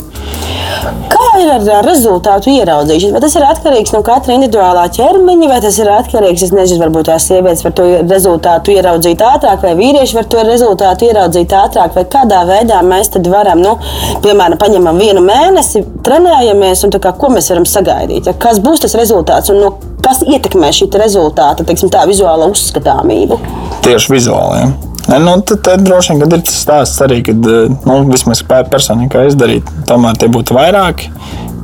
[1.10, 3.16] Kā ir ar rezultātu ieraudzīšanu?
[3.16, 7.10] Vai tas ir atkarīgs no katra individuālā ķermeņa, vai tas ir atkarīgs, es nezinu, varbūt
[7.10, 12.06] tās sievietes var to rezultātu ieraudzīt ātrāk, vai vīrieši var to rezultātu ieraudzīt ātrāk, vai
[12.16, 13.76] kādā veidā mēs varam, nu,
[14.24, 18.30] piemēram, paņemam vienu mēnesi, trenējamies, un tā kā, ko mēs varam sagaidīt?
[18.30, 19.74] Ja, kas būs tas rezultāts un no
[20.06, 23.40] kas ietekmē šī rezultāta, teiksim, tā vizuāla uzskatāmību?
[23.86, 24.74] Tieši vizuāliem.
[25.10, 27.46] Nu, tad, tad droši vien ir tas stāsts arī, kad
[27.88, 31.10] nu, vismaz personīgi kā izdarīt, tomēr tie būtu vairāki.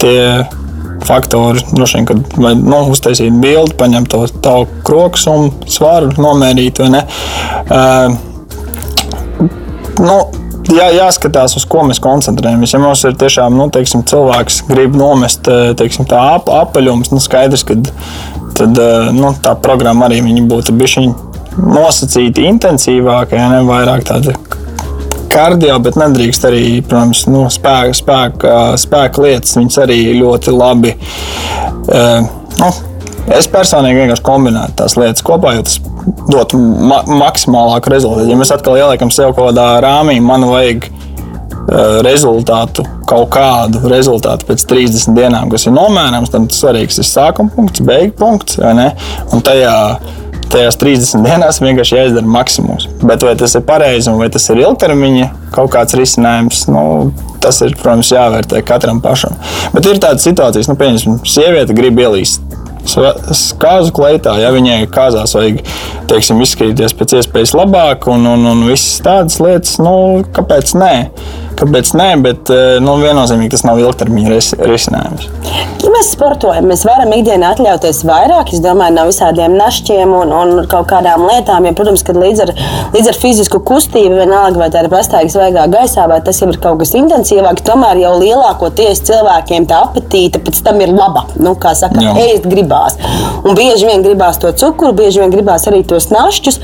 [0.01, 0.19] Tie
[1.05, 6.81] faktori, droši vien, kad vai, nu, uztaisīt bildi, paņemt to tavu krokus un svaru nomērīt.
[6.81, 8.17] Uh,
[10.01, 10.17] nu,
[10.73, 12.73] jā, jāskatās, uz ko mēs koncentrējamies.
[12.73, 17.13] Ja mums ir tiešām nu, teiksim, cilvēks, kas grib nomest eh, teiksim, tā ap, apaļumus,
[17.13, 17.77] nu, skaidrs, ka
[18.57, 21.07] tad, eh, nu, tā programma arī būtu bijusi
[21.59, 24.35] nosacīta intensīvāka, ja ne vairāk tāda.
[25.35, 29.57] Kardio, bet nedrīkst arī, protams, nu, spēka, spēka, spēka lietas.
[29.59, 30.93] Viņas arī ļoti labi.
[31.91, 32.23] Uh,
[32.61, 32.69] nu,
[33.35, 35.81] es personīgi vienkārši kombinētu tās lietas kopā, jo tas
[36.31, 38.29] dotu ma maksimālāku rezultātu.
[38.31, 44.47] Ja mēs atkal ieliekam sev kaut kādā rāmī, man vajag uh, rezultātu, kaut kādu rezultātu
[44.47, 48.61] pēc 30 dienām, kas ir nomērāms, tad svarīgs ir sākuma punkts, beigu punkts.
[48.61, 49.75] Un tajā,
[50.53, 52.89] tajās 30 dienās vienkārši jāizdara maksimums.
[53.03, 56.83] Bet vai tas ir pareizi un vai tas ir ilgtermiņa kaut kāds risinājums, nu,
[57.43, 59.35] tas ir, protams, jāvērtē katram pašam.
[59.73, 62.43] Bet ir tādas situācijas, nu, pieņemsim, sieviete grib ielīst
[63.59, 65.61] kāzu kleitā, ja viņai kāzās vajag
[66.09, 70.93] teiksim, izskatīties pēc iespējas labāk, un, un, un visas tādas lietas, nu, kāpēc nē?
[71.55, 75.29] Kāpēc nē, bet eh, nu, viennozīmīgi tas nav ilgtermiņa ris risinājums.
[75.85, 80.67] Ja mēs sportojam, mēs varam ikdienā atļauties vairāk, es domāju, no visādiem našķiem un, un
[80.71, 81.67] kaut kādām lietām.
[81.67, 82.51] Ja, protams, ka līdz ar,
[82.95, 86.59] līdz ar fizisku kustību, vienalga vai tā ir pastāvīga svaigā gaisā, vai tas jau ir
[86.63, 91.23] kaut kas intensīvāks, tomēr jau lielākoties cilvēkiem tā apetīte pēc tam ir laba.
[91.39, 92.17] Nu, kā saka, Jā.
[92.25, 92.99] ēst gribās.
[93.45, 96.59] Un bieži vien gribās to cukuru, bieži vien gribās arī tos našķus.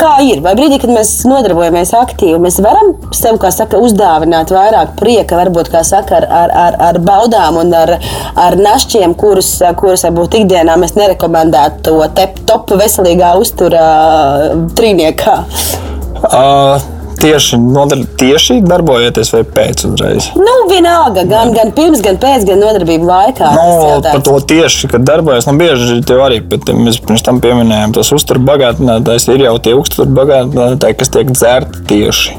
[0.00, 0.40] Kā ir?
[0.40, 5.70] Vai brīdī, kad mēs nodarbojamies aktīvi, mēs varam sev, kā saka, uzdāvināt vairāk prieka, varbūt,
[5.72, 7.96] kā saka, ar, ar, ar, ar baudām un ar,
[8.38, 13.82] ar našķiem, kurus, kurus varbūt ikdienā mēs nerekomendētu to te- top veselīgā uztura
[14.78, 15.36] trīniekā.
[16.20, 16.80] Uh,
[17.20, 20.28] tieši, nodar, tieši darbojoties vai pēc uzreiz?
[20.38, 23.50] Nu, vienalga, gan, gan pirms, gan pēc, gan nodarbību laikā.
[23.50, 27.40] Tas Nu, par to tieši, kad darbojas, nu, bieži tie arī, bet mēs pirms tam
[27.44, 32.38] pieminējām, tos uzturbagātinātājs ir jau tie uzturbagātinātāji, kas tiek dzerti tieši.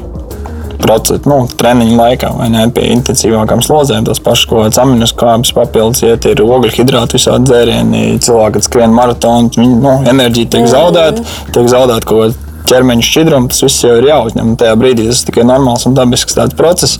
[0.82, 6.26] Procesu, nu, treniņu laikā, vai ne pie intensīvākām slodzēm, tas pašs kāds aminoskābes papildus, iet,
[6.26, 11.22] ir ogļhidrāti, visādi dzērieni, cilvēki, kad skrien maratonu, viņi, nu, enerģija tiek zaudēta,
[11.54, 14.54] tiek zaudēta kaut kāda ķermeņa šķidrumu, tas viss jau ir jāuzņem.
[14.60, 16.98] Tajā brīdī tas ir tikai normāls un dabisks process,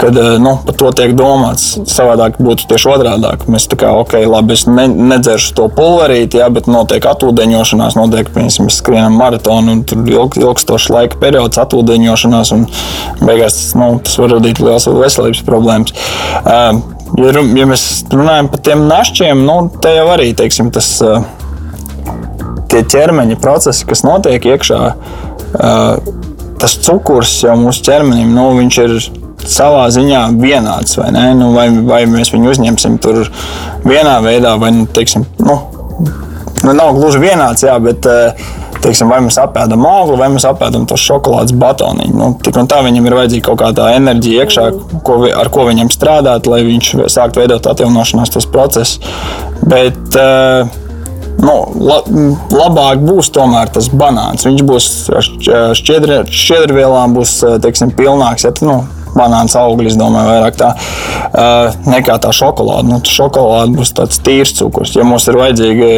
[0.00, 1.74] kad eh, nu, par to tiek domāts.
[1.90, 3.32] Savādāk būtu tieši otrādi.
[3.50, 8.30] Mēs tā kā, ok, labi, es ne, nedzeršu to pulverīti, jā, bet notiek atūdeņošanās, notiek,
[8.34, 12.66] piemēram, skrienam maratonu, un tur ilg, ilgstošs laika periods atūdeņošanās, un
[13.22, 15.94] beigās nu, tas var radīt liels veselības problēmas.
[16.44, 16.82] Uh,
[17.20, 20.96] ja, ja mēs runājam par tiem našķiem, nu, te jau arī, teiksim, tas.
[21.04, 21.24] Uh,
[22.72, 24.80] tie ķermeņa procesi, kas notiek iekšā,
[26.60, 28.96] tas cukurs jau mūsu ķermenim, nu, viņš ir
[29.44, 30.98] savā ziņā vienāds.
[31.00, 31.28] Vai, ne?
[31.38, 33.24] nu, vai, vai mēs viņu uzņemsim tur
[33.84, 35.58] vienā veidā, vai nu, teiksim, nu,
[36.64, 38.12] nu, nav gluži vienāds, jā, bet.
[38.84, 42.18] Teiksim, vai mēs apēdam augli, vai mēs apēdam to šokolādes batoniņu.
[42.18, 44.64] Nu, tik un tā viņam ir vajadzīga kaut kāda enerģija iekšā,
[45.08, 48.98] ko, ar ko viņam strādāt, lai viņš sāktu veidot atjaunošanās procesus.
[49.64, 50.68] Bet, uh,
[51.44, 52.00] nu, la,
[52.54, 54.46] labāk būs tomēr tas banāns.
[54.48, 54.90] Viņš būs
[55.78, 58.48] šķiedri, šķiedrvielām, būs eh, teiksim, pilnāks.
[58.48, 58.82] Ja, nu,
[59.14, 62.88] Banāns augļi, es domāju, vairāk tā uh, nekā tā šokolāde.
[62.90, 64.96] Nu, šokolāde būs tāds tīrs cukurs.
[64.98, 65.90] Ja mums ir vajadzīga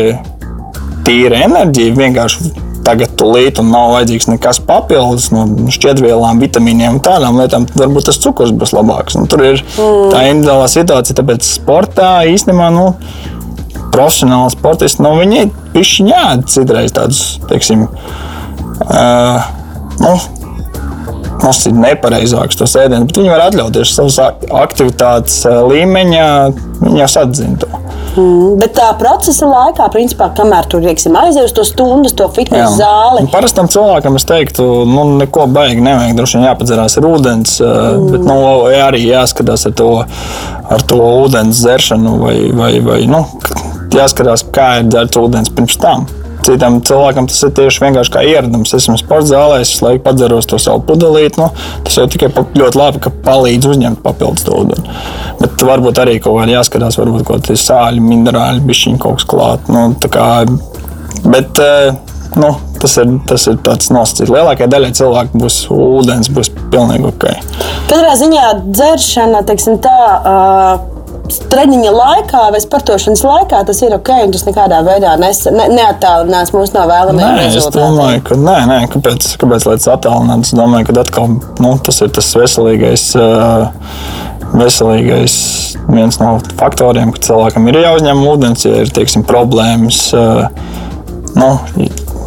[1.07, 2.51] tīra enerģija, vienkārši
[2.87, 8.21] tagad tūlīt un nav vajadzīgs nekas papildus no šķiedrvielām, vitamīniem un tādām lietām, varbūt tas
[8.23, 9.17] cukurs būs labāks.
[9.19, 10.13] Un tur ir mm.
[10.13, 12.69] tā individuālā situācija, tāpēc sportā īstenībā.
[12.75, 12.91] Nu,
[13.95, 17.87] profesionāli sportisti, nu, viņi pišķi ņēma citreiz tādus, teiksim,
[18.87, 19.53] uh,
[20.03, 20.17] nu,
[21.43, 24.21] nosacīt nepareizākus tos ēdienus, bet viņi var atļauties savas
[24.65, 26.29] aktivitātes eh, līmeņā,
[26.83, 27.83] viņi jau atzina to.
[28.17, 33.27] Mm, bet tā procesa laikā, principā, kamēr tur aizies to stundu, to fitnes zāli.
[33.27, 36.17] Un parastam cilvēkam es teiktu, nu, neko baigi nevajag.
[36.17, 38.09] Droši vien jāpadzerās ar ūdens, mm.
[38.15, 38.39] bet nu,
[38.87, 39.91] arī jāskatās ar to,
[40.73, 43.21] ar to ūdens dzeršanu, vai, vai, vai nu,
[43.95, 46.07] jāskatās, kā ir dzerts ūdens pirms tam.
[46.47, 48.71] Citam cilvēkam tas ir tieši vienkārši kā ieradums.
[48.71, 51.41] Es esmu sporta zālē, es laiku padzeros to savu pudelīti.
[51.41, 51.49] Nu,
[51.87, 54.97] tas jau tikai ļoti labi, ka palīdz uzņemt papildus to ūdeni.
[55.41, 59.71] Bet varbūt arī kaut kā jāskatās, varbūt kaut kādi sāļi, minerāli, bišķiņi kaut kas klāt.
[59.73, 60.31] Nu, kā,
[61.27, 61.97] bet, eh,
[62.39, 64.31] nu, tas ir, tas ir tāds nosacīts.
[64.31, 67.33] Lielākajai daļai cilvēku būs ūdens, būs pilnīgi ok.
[67.91, 70.03] Katrā ziņā dzeršana, teiksim tā.
[70.21, 70.93] Uh
[71.53, 76.53] treniņa laikā vai sportošanas laikā tas ir ok, un tas nekādā veidā nes, ne, neattālinās
[76.55, 77.59] mūs no vēlamajiem rezultātiem.
[77.59, 80.49] Es domāju, ka nē, nē kāpēc, kāpēc lai tas attālinātu?
[80.49, 83.07] Es domāju, ka atkal nu, tas ir tas veselīgais.
[84.57, 85.37] Veselīgais
[85.91, 90.07] viens no faktoriem, ka cilvēkam ir jāuzņem ūdens, ja ir teiksim, problēmas.
[91.37, 91.51] Nu,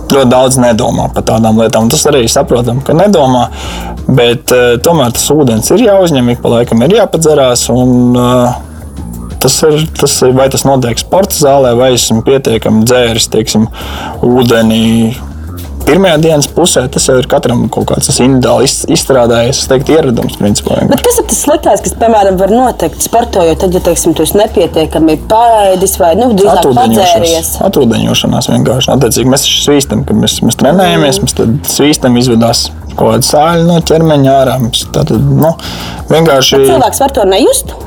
[0.09, 1.89] ļoti daudz nedomā par tādām lietām.
[1.91, 3.47] Tas arī saprotam, ka nedomā,
[4.07, 4.51] bet
[4.85, 7.67] tomēr tas ūdens ir jāuzņem, ik pa laikam ir jāpadzerās.
[7.73, 8.68] Un, uh,
[9.39, 13.69] Tas ir, tas vai tas notiek sporta zālē, vai esmu pietiekami dzēris, teiksim,
[14.25, 15.15] ūdenī.
[15.89, 20.35] Pirmajā dienas pusē tas jau ir katram kaut kāds individuāli izstrādājies, teiktu, ieradums.
[20.37, 24.21] Principā, Bet kas ir tas sliktākais, kas, piemēram, var notikt sportojot, tad, ja teiksim, tu
[24.27, 27.55] esi nepietiekami pāēdis vai nu, drīzāk padzēries?
[27.65, 28.93] Atūdeņošanās vienkārši.
[28.99, 33.81] Attiecīgi mēs svīstam, kad mēs, mēs trenējamies, mēs tad svīstam, izvedās kaut kāda sāļa no
[33.89, 34.59] ķermeņa ārā.
[34.93, 35.55] Tad, nu,
[36.11, 36.59] vienkārši...
[36.59, 37.79] Bet cilvēks var to nejust.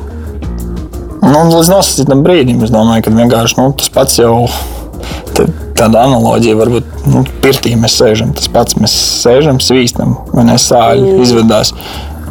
[1.23, 5.53] Nu, līdz nosacītam brīdim, es domāju, ka vienkārši nu, tas pats jau ir.
[5.79, 8.33] Tāda analoģija varbūt nu, pirtī mēs sēžam.
[8.37, 11.23] Tas pats mēs sēžam, svīstam, vai ne sāļi mm.
[11.25, 11.73] izvedās.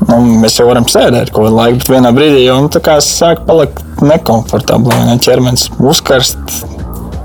[0.08, 2.70] Nu, mēs jau varam sēdēt kaut kādu laiku, bet vienā brīdī jau nu,
[3.06, 4.96] sāk palikt nekomfortabli.
[5.10, 5.18] Ne?
[5.22, 6.38] ķermenis uzkarst.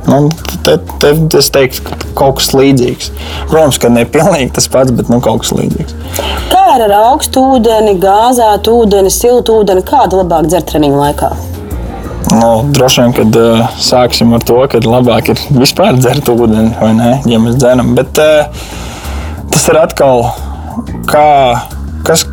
[0.07, 0.29] Nu,
[0.67, 3.11] te, te, es teiktu, ka kaut kas līdzīgs.
[3.51, 5.97] Protams, ka ne pilnīgi tas pats, bet nu, kaut kas līdzīgs.
[6.53, 9.83] Kā ar augstu ūdeni, gāzētu ūdeni, siltu ūdeni?
[9.87, 11.35] Kādu labāk dzert treniņu laikā?
[12.33, 16.91] Nu, droši vien, kad uh, sāksim ar to, ka labāk ir vispār dzert ūdeni, vai
[16.99, 17.95] ne, ja mēs dzeram.
[17.99, 18.67] Bet uh,
[19.53, 20.27] tas ir atkal,
[21.07, 21.29] kā,
[22.07, 22.27] kas,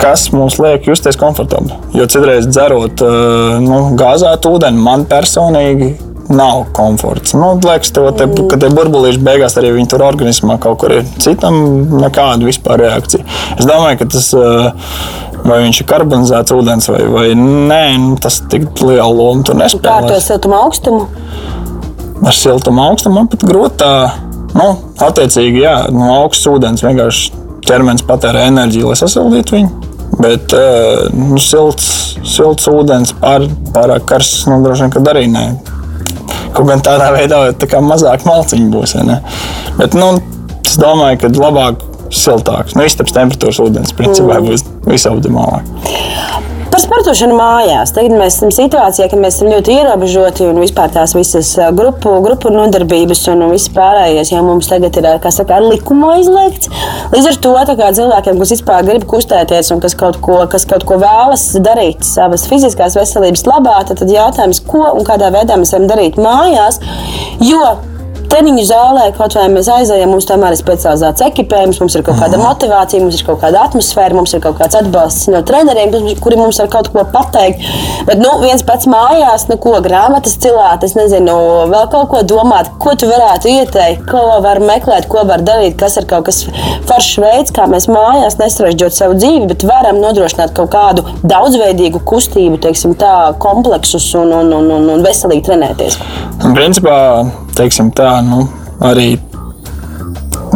[0.00, 1.76] kas mums liek justies komfortabli.
[1.98, 5.92] Jo citreiz dzerot uh, nu, gāzētu ūdeni, man personīgi
[6.28, 7.32] nav komforts.
[7.36, 11.06] Nu, liekas, te, ka tie burbulīši beigās arī viņi tur organismā kaut kur ir.
[11.24, 11.56] Citam
[12.00, 13.24] nekāda vispār reakcija.
[13.56, 14.32] Es domāju, ka tas.
[15.48, 19.84] Vai viņš ir karbonizēts ūdens vai, vai nē, nu, tas tik liela loma tur nespēlē.
[19.86, 21.06] Kā ar to siltumu augstumu?
[22.20, 23.92] Ar siltumu augstumu man pat grūti.
[24.58, 24.68] Nu,
[25.04, 27.32] attiecīgi, jā, no nu, augsts ūdens vienkārši
[27.68, 29.88] ķermenis patērē enerģiju, lai sasildītu viņu.
[30.18, 31.88] Bet uh, nu, silts,
[32.26, 35.44] silts ūdens, pār, pārāk karsts, nu, droši vien, arī nē.
[36.56, 38.96] Kaut gan tādā veidā tā kā mazāk malciņu būs.
[39.78, 40.16] Bet nu,
[40.64, 41.84] es domāju, ka labāk
[42.14, 42.76] siltāks.
[42.78, 44.48] Nu, istabas temperatūras ūdens principā mm.
[44.48, 46.46] būs visoptimālāk.
[46.68, 47.94] Par sportošanu mājās.
[47.96, 52.52] Tagad mēs esam situācijā, ka mēs esam ļoti ierobežoti un vispār tās visas grupu, grupu
[52.52, 56.68] nodarbības un viss pārējais jau mums tagad ir saka, ar likumu aizliegts.
[57.14, 57.54] Līdz ar to
[57.98, 62.44] cilvēkiem, kas vispār grib kustēties un kas kaut ko, kas kaut ko vēlas darīt savas
[62.50, 66.82] fiziskās veselības labā, tad, tad jautājums, ko un kādā veidā mēs varam darīt mājās.
[67.40, 67.78] Jo
[68.32, 72.40] treniņu zālē, kaut vai mēs aizējām, mums tomēr ir specializēts ekipējums, mums ir kaut kāda
[72.40, 76.60] motivācija, mums ir kaut kāda atmosfēra, mums ir kaut kāds atbalsts no treneriem, kuri mums
[76.62, 77.64] var kaut ko pateikt.
[78.08, 81.34] Bet nu, viens pats mājās, nu, ko grāmatas cilāt, es nezinu,
[81.72, 85.98] vēl kaut ko domāt, ko tu varētu ieteikt, ko var meklēt, ko var darīt, kas
[86.00, 86.44] ir kaut kas
[86.88, 92.60] foršs veids, kā mēs mājās nesarežģot savu dzīvi, bet varam nodrošināt kaut kādu daudzveidīgu kustību,
[92.64, 95.98] teiksim, tā, kompleksus un, un, un, un, un veselīgi trenēties.
[96.54, 96.98] Principā,
[97.58, 98.44] teiksim tā, nu,
[98.84, 99.12] arī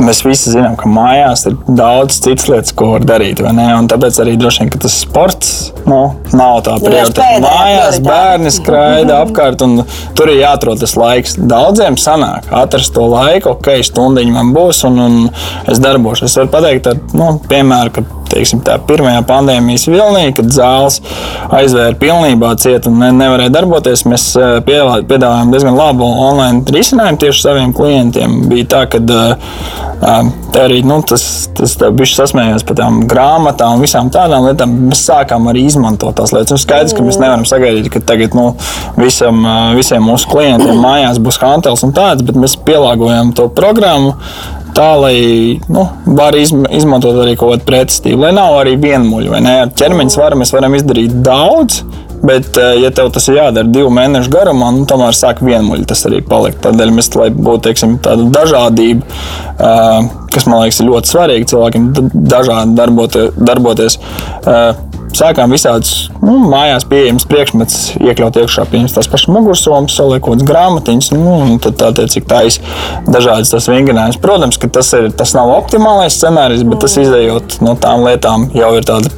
[0.03, 3.43] mēs visi zinām, ka mājās ir daudz citas lietas, ko var darīt.
[3.43, 5.53] Tāpēc arī droši vien tas sports
[5.89, 6.01] nu,
[6.37, 7.43] nav tā prioritāte.
[7.45, 9.83] Mājās bērni skraida apkārt, un
[10.19, 11.37] tur ir jāatrod tas laiks.
[11.37, 16.31] Daudziem sanāk atrast to laiku, ok, stundiņa man būs, un, un es darbošos.
[16.31, 21.01] Es varu pateikt, ar, nu, piemēram, teiksim, tā pirmajā pandēmijas vilnī, kad zāles
[21.53, 24.29] aizvēra pilnībā ciet un ne, nevarēja darboties, mēs
[24.67, 28.41] piedāvājām diezgan labu online risinājumu tieši saviem klientiem.
[28.51, 29.03] Bija tā, ka
[30.03, 31.25] tā arī nu, tas,
[31.57, 34.75] tas bija sasmējās par tām grāmatām un visām tādām lietām.
[34.91, 36.55] Mēs sākām arī izmantot tās lietas.
[36.57, 38.53] Un skaidrs, ka mēs nevaram sagaidīt, ka tagad nu,
[38.99, 39.45] visam,
[39.79, 44.17] visiem mūsu klientiem mājās būs hantels un tāds, bet mēs pielāgojam to programmu
[44.77, 45.17] tā, lai
[45.73, 45.87] nu,
[46.19, 49.35] var izm izmantot arī kaut kādu pretestību, lai nav arī vienmuļu.
[49.39, 51.83] Ar ķermeņa svaru mēs varam izdarīt daudz.
[52.23, 56.05] Bet, eh, ja tev tas ir jādara divu mēnešu garumā, nu, tomēr sāk vienmuļi tas
[56.07, 56.61] arī palikt.
[56.63, 59.03] Tādēļ mēs, lai būtu teiksim, tāda dažādība,
[59.59, 63.35] eh, kas man liekas, ir ļoti svarīga cilvēkiem, dažādi darboties.
[63.43, 63.99] darboties
[65.19, 68.65] sākām visādus nu, mājās pieejamus priekšmetus iekļaut iekšā.
[68.73, 74.21] Pieņems tās pašas mugursomas, saliekot grāmatiņas, nu, un tad tā tiecīgi taisa dažādas tas vingrinājums.
[74.23, 78.73] Protams, ka tas, ir, tas nav optimālais scenārijs, bet tas izējot no tām lietām jau
[78.79, 79.13] ir tāda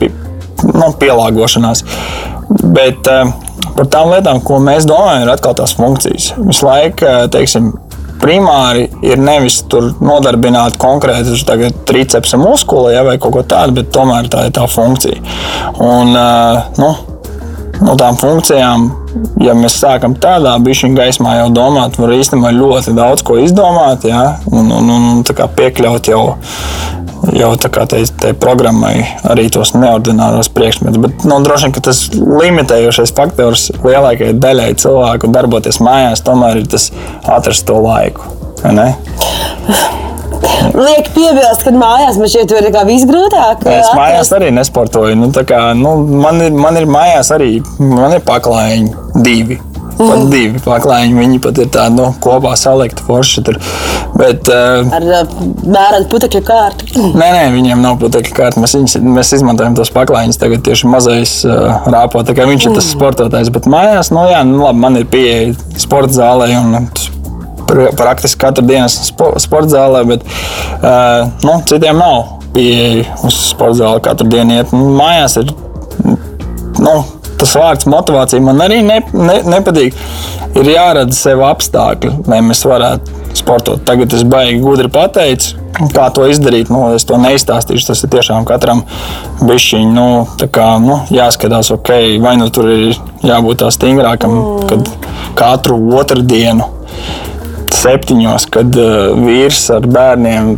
[0.72, 1.84] nu, pielāgošanās.
[2.74, 3.32] Bet, uh,
[3.76, 6.32] par tām lietām, ko mēs domājam, ir atkal tās funkcijas.
[6.40, 7.72] Visu laiku, uh, teiksim,
[8.22, 14.46] primāri ir nevis nodarbināt konkrēti tricepsa muskuli ja, vai kaut ko tādu, bet tomēr tā
[14.48, 15.20] ir tā funkcija.
[15.82, 16.14] Un,
[16.80, 16.90] nu,
[17.84, 18.86] no tām funkcijām,
[19.42, 24.38] ja mēs sākam tādā bišķiņa gaismā jau domāt, var īstenībā ļoti daudz ko izdomāt ja,
[24.50, 25.24] un, un, un
[25.58, 26.24] piekļaut jau
[27.32, 28.94] jau tai, tai programmai
[29.30, 31.00] arī tos neordināros priekšmetus.
[31.02, 36.90] Bet nu, droši vien tas limitējošais faktors lielākajai daļai cilvēku darboties mājās tomēr ir tas
[37.24, 38.32] atrast to laiku.
[40.74, 43.66] Liek piebilst, ka mājās man šķiet, ir visgrūtāk.
[43.70, 45.16] Es mājās arī nesportoju.
[45.20, 49.60] Nu, kā, nu, man, ir, man ir mājās arī man ir paklājiņi divi.
[49.98, 50.30] Pat mm.
[50.32, 51.16] divi paklājiņi.
[51.18, 53.44] Viņi pat ir tādi nu, kopā salikti forši.
[53.46, 53.58] Tur.
[54.18, 55.06] Bet, uh, Ar
[55.62, 56.88] mēram putekļu kārtu.
[57.20, 58.62] Nē, nē, viņiem nav putekļu kārta.
[58.62, 60.40] Mēs, viņus, mēs izmantojam tos paklājiņus.
[60.42, 62.24] Tagad tieši mazais uh, rāpo.
[62.26, 62.70] Viņš mm.
[62.70, 62.92] ir tas mm.
[62.96, 63.52] sportotājs.
[63.54, 66.52] Bet mājās, nu jā, nu, labi, man ir pieeja sporta zālē.
[66.60, 66.88] Un,
[67.64, 74.28] Praktiski katru dienu sporta zālē, bet uh, nu, citiem nav pieeja uz sporta zāli katru
[74.30, 74.58] dienu.
[74.60, 74.74] Iet.
[74.74, 75.54] Mājās ir
[76.04, 76.94] nu,
[77.44, 79.96] tas vārds motivācija man arī ne, ne, nepatīk.
[80.54, 83.82] Ir jārada sev apstākļi, lai mēs varētu sportot.
[83.86, 85.58] Tagad es baigi gudri pateicu,
[85.94, 86.70] kā to izdarīt.
[86.72, 87.88] Nu, es to neizstāstīšu.
[87.90, 88.84] Tas ir tiešām katram
[89.42, 90.06] bišķiņ, nu,
[90.54, 91.92] kā, nu, jāskatās, ok,
[92.22, 92.86] vai nu tur ir
[93.26, 94.70] jābūt tā stingrākam, mm.
[94.70, 96.70] kad katru otru dienu
[97.84, 100.54] septiņos, kad uh, vīrs ar bērniem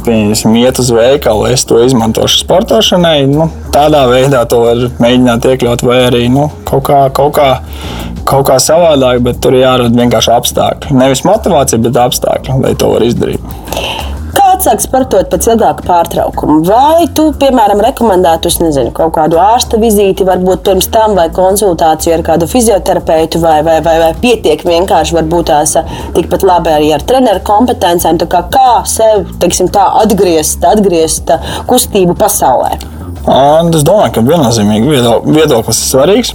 [0.61, 3.19] iet uz veikalu, es to izmantošu sportošanai.
[3.31, 7.51] Nu, tādā veidā to var mēģināt iekļaut, vai arī nu, kaut, kā, kaut, kā,
[8.29, 10.99] kaut kā savādāk, bet tur jārada vienkārši apstākļi.
[11.03, 14.15] Nevis motivācija, bet apstākļi, lai to var izdarīt
[14.57, 16.59] atsāk sportot pēc ilgāka pārtraukuma.
[16.67, 22.25] Vai tu, piemēram, rekomendētu nezinu, kaut kādu ārsta vizīti, varbūt pirms tam, vai konsultāciju ar
[22.27, 25.77] kādu fizioterapeitu, vai, vai, vai, vai pietiek vienkārši varbūt tās
[26.17, 31.33] tikpat labi arī ar treneru kompetencēm, kā, kā sev teiksim, tā, atgriezt, atgriezt
[31.69, 32.75] kustību pasaulē?
[33.77, 35.01] Es domāju, ka viennozīmīgi
[35.35, 36.35] viedoklis ir svarīgs.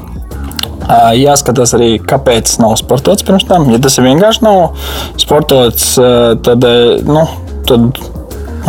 [1.15, 3.69] Jāskatās arī, kāpēc nav sportots pirms tam.
[3.71, 4.73] Ja tas ir vienkārši nav
[5.21, 5.93] sportots,
[6.43, 6.67] tad
[7.07, 7.23] nu,
[7.71, 8.03] tad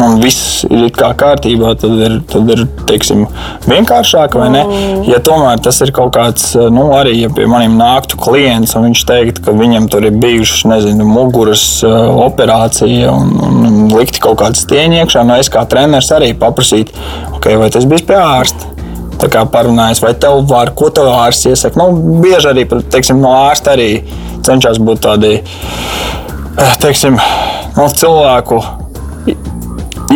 [0.00, 3.24] un viss ir kā kārtībā, tad ir, tad ir teiksim,
[3.68, 4.36] vienkāršāk.
[4.38, 5.04] Mm.
[5.08, 9.04] Ja tomēr tas ir kaut kāds, nu, arī ja pie maniem nāktu klients un viņš
[9.08, 13.32] teiktu, ka viņam tur ir bijušas, nezinu, muguras uh, operācija un,
[13.68, 16.96] un likti kaut kāds stieņi iekšā, no nu, es kā treneris arī paprasītu,
[17.36, 18.70] okay, vai tas bija pie ārsta.
[19.22, 21.78] Parunājot, vai tev var, ko tev ārsts iesaka.
[21.78, 24.00] Nu, bieži arī teiksim, no ārsta arī
[24.42, 27.20] cenšas būt tādi eh, teiksim,
[27.76, 28.58] no cilvēku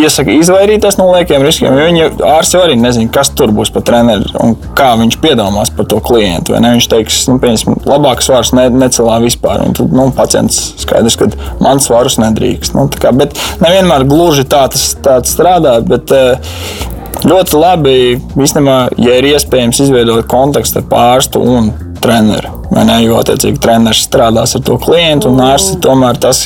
[0.00, 1.76] iesaka izvairīties no liekiem riskiem.
[1.76, 5.88] Viņa ārsts jau arī nezina, kas tur būs par treneri un kā viņš piedomās par
[5.90, 6.56] to klientu.
[6.56, 9.64] Viņš teiks, nu, pieņasim, labāks svars ne, necelā vispār.
[9.66, 11.30] Un tad nu, pacients skaidrs, ka
[11.62, 12.76] mans svarus nedrīkst.
[12.76, 15.78] Nu, kā, bet nevienmēr gluži tā tas, tā tas strādā.
[15.86, 16.84] Bet, eh,
[17.26, 17.92] Ļoti labi,
[18.36, 21.70] īstenībā, ja ir iespējams izveidot kontaktu ar ārstu un
[22.04, 22.52] treneru.
[22.76, 26.44] Jo, attiecīgi, treneris strādās ar to klientu, un ārsts tomēr tas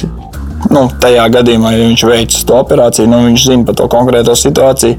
[0.69, 4.99] nu, tajā gadījumā, ja viņš veic to operāciju, nu, viņš zina par to konkrēto situāciju.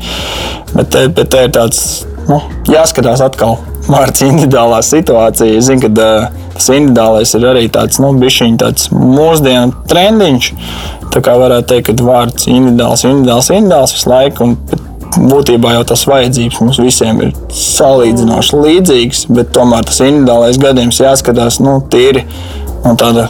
[0.73, 1.81] Bet te, bet te ir tāds,
[2.29, 2.41] nu,
[2.71, 3.59] jāskatās atkal.
[3.91, 5.57] Vārds individuālā situācija.
[5.57, 10.51] Es zinu, ka uh, tas individuālais ir arī tāds, nu, bišķiņ, tāds mūsdienu trendiņš.
[11.11, 14.47] Tā kā varētu teikt, ka vārds individuāls, individuāls, individuāls visu laiku.
[14.47, 21.01] Un, būtībā jau tas vajadzības mums visiem ir salīdzinoši līdzīgas, bet tomēr tas individuālais gadījums
[21.03, 22.23] jāskatās nu, tīri
[22.85, 23.27] no tāda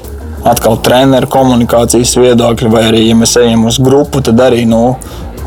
[0.47, 4.95] atkal treneru komunikācijas viedokļi, vai arī, ja mēs ejam uz grupu, tad arī nu,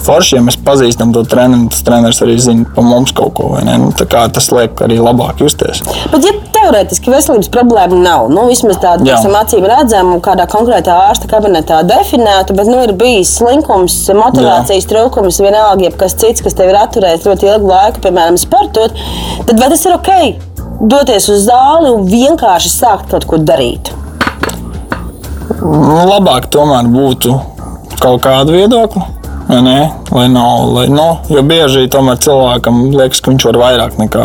[0.05, 3.51] forši, ja mēs pazīstam to treneru, tas treneris arī zina par mums kaut ko.
[3.64, 5.82] Nu, tas liek arī labāk justies.
[6.12, 11.82] Bet, ja teorētiski veselības problēma nav, nu, vismaz tāda acīm redzama, kādā konkrētā ārsta kabinetā
[11.88, 14.90] definēta, bet nu, ir bijis slinkums, motivācijas Jā.
[14.92, 18.97] trūkums, vienalga, kas cits, kas tev ir atturējis ļoti ilgu laiku, piemēram, sportot,
[19.49, 20.14] tad vai tas ir ok?
[20.84, 23.92] Doties uz zāli un vienkārši sākt kaut ko darīt.
[25.45, 27.34] Labāk tomēr būtu
[28.01, 29.03] kaut kādu viedokli.
[29.49, 29.78] vai ne?
[30.11, 34.24] Lai nav, lai, nu, jo bieži tomēr cilvēkam liekas, ka viņš var vairāk nekā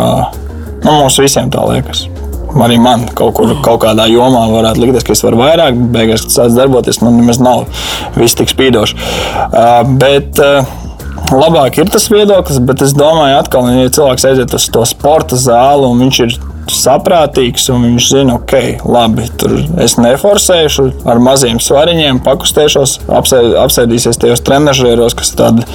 [0.84, 2.06] nu, mums visiem tā liekas.
[2.50, 6.56] Arī man kaut, kur, kaut kādā jomā varētu likties, ka es varu vairāk, beigās, sāc
[6.56, 7.68] darboties, man nemaz nav
[8.16, 8.96] viss tik spīdoši.
[9.50, 10.78] Uh, bet, uh,
[11.30, 15.86] Labāk ir tas viedoklis, bet es domāju, atkal, ja cilvēks aiziet uz to sporta zāli
[15.86, 16.32] un viņš ir
[16.78, 24.20] saprātīgs un viņš zina, ok, labi, tur es neforsēšu ar maziem svariņiem, pakustēšos, apsēd, apsēdīsies
[24.20, 25.66] tajos trenižieros, kas tādi,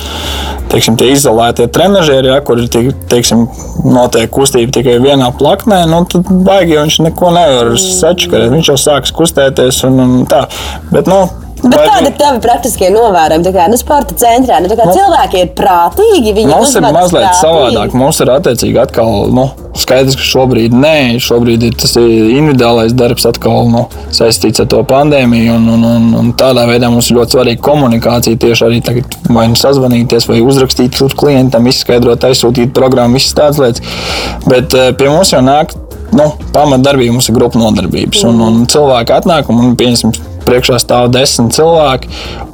[0.73, 2.69] teiksim, tie izolētie trenižieri, ja, kur ir,
[3.11, 3.47] teiksim,
[3.85, 8.53] notiek kustība tikai vienā plaknē, nu, tad baigi viņš neko nevar sačakarēt.
[8.55, 10.45] Viņš jau sāks kustēties un, un tā.
[10.91, 11.25] Bet, nu,
[11.66, 13.51] Bet Vai kādi ir tavi praktiskie novērojumi?
[13.55, 16.34] Kā, nu, sporta centrā nu, nu, cilvēki ir prātīgi.
[16.45, 17.39] Mums ir mazliet prātīgi.
[17.41, 17.95] savādāk.
[17.97, 19.47] Mums ir attiecīgi atkal nu,
[19.82, 20.95] skaidrs, ka šobrīd nē,
[21.26, 25.55] šobrīd ir tas individuālais darbs atkal nu, saistīts ar to pandēmiju.
[25.57, 28.41] Un, un, un, un tādā veidā mums ir ļoti svarīga komunikācija.
[28.45, 33.97] Tieši arī tagad vai nu sazvanīties, vai uzrakstīt klientam, izskaidrot, aizsūtīt programmu, visas tādas lietas.
[34.45, 35.74] Bet eh, pie mums jau nāk
[36.16, 38.24] nu, pamatdarbība, mums ir grupu nodarbības.
[38.30, 40.13] Un, un cilvēki atnāk un pieņemsim
[40.47, 42.11] priekšā stāv desmit cilvēki.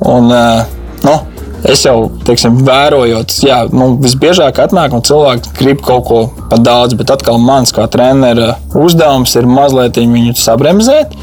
[0.09, 0.31] Un,
[1.05, 1.15] nu,
[1.69, 6.21] es jau teiksim, vērojot, jā, nu, visbiežāk atnāk un cilvēki grib kaut ko
[6.51, 11.15] par daudz, bet atkal mans kā treneris uzdevums ir mazliet viņu sabremzēt.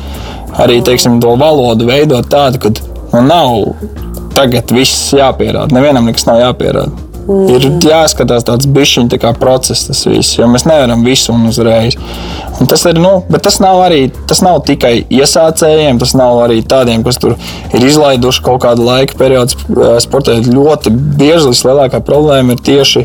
[0.58, 2.72] Arī teiksim, to valodu veidot tādu, ka
[3.12, 5.74] nu, nav tagad viss jāpierāda.
[5.74, 7.04] Nevienam nekas nav jāpierāda.
[7.28, 7.48] Mm.
[7.52, 11.98] Ir jāskatās tāds bišķiņš tā process, tas viss, jo mēs nevaram visu un uzreiz.
[12.66, 17.20] Tas, ir, nu, tas, nav arī, tas nav tikai iesācējiem, tas nav arī tādiem, kas
[17.22, 17.36] tur
[17.70, 19.54] ir izlaiduši kaut kādu laika periodu
[20.02, 20.48] sportēt.
[20.50, 23.04] Ļoti bieži vislielākā problēma ir tieši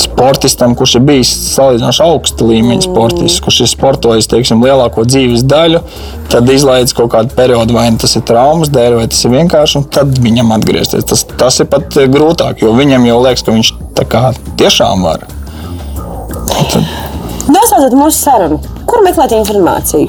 [0.00, 5.82] sportistam, kurš ir bijis salīdzinoši augsta līmeņa sportists, kurš ir sportojis teiksim, lielāko dzīves daļu,
[6.32, 9.80] tad izlaiž kaut kādu periodu, vai nu tas ir traumas dēļ, vai tas ir vienkārši,
[9.82, 11.04] un tad viņam atgriezties.
[11.12, 14.26] Tas, tas ir pat grūtāk, jo viņam jau liekas, ka viņš tā kā
[14.60, 15.28] tiešām var.
[16.70, 17.09] Tad...
[17.80, 18.56] Noslēdzot mūsu sarunu,
[18.90, 20.08] Kur meklēt informāciju?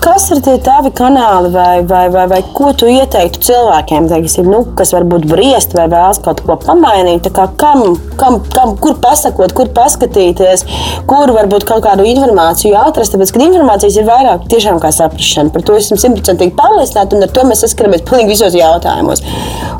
[0.00, 4.62] Kas ir tie tavi kanāli vai, vai, vai, vai ko tu ieteiktu cilvēkiem, teiksim, nu,
[4.78, 7.28] kas varbūt briest vai vēlas kaut ko pamainīt?
[7.34, 7.82] Kam,
[8.16, 10.64] kam, kam, kur pasakot, kur paskatīties,
[11.10, 13.16] kur varbūt kaut kādu informāciju atrast?
[13.16, 15.52] Tāpēc, kad informācijas ir vairāk, tiešām kā saprašana.
[15.52, 19.26] Par to esmu simtprocentīgi pārliecināta un ar to mēs saskaramies pilnīgi visos jautājumos.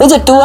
[0.02, 0.40] Līdz ar to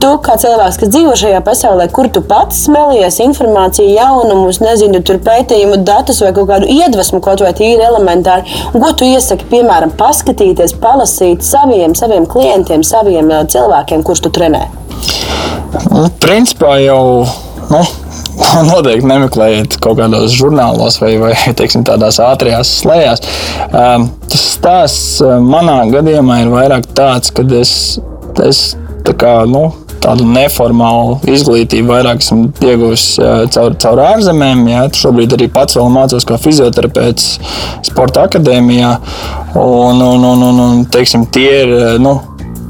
[0.00, 5.20] tu kā cilvēks, kas dzīvo šajā pasaulē, kur tu pats smelies informāciju, jaunumus, nezinu, tur
[5.24, 9.92] pētījumu datus vai kaut kādu iedvesmu, kaut vai tīri elementāri, un ko tu iesaki, piemēram,
[10.00, 14.66] paskatīties, palasīt saviem, saviem klientiem, saviem uh, cilvēkiem, kurus tu trenē?
[15.90, 17.02] Nu, principā jau.
[17.70, 17.84] Nu.
[18.70, 23.22] Noteikti nemeklējiet kaut kādos žurnālos vai, vai teiksim, tādās ātrās slēgās.
[23.68, 27.74] Um, tas stāsts uh, manā gadījumā ir vairāk tāds, ka es,
[28.46, 28.62] es
[29.20, 29.68] kā, nu,
[30.00, 33.04] tādu neformālu izglītību vairāk esmu ieguvis
[33.54, 34.64] caur, caur ārzemēm.
[34.72, 34.86] Jā.
[35.02, 37.34] Šobrīd arī pats vēl mācos kā fizioterapeits
[37.88, 38.96] sporta akadēmijā.
[39.60, 42.16] Un, un, un, un, un teiksim, tie ir nu,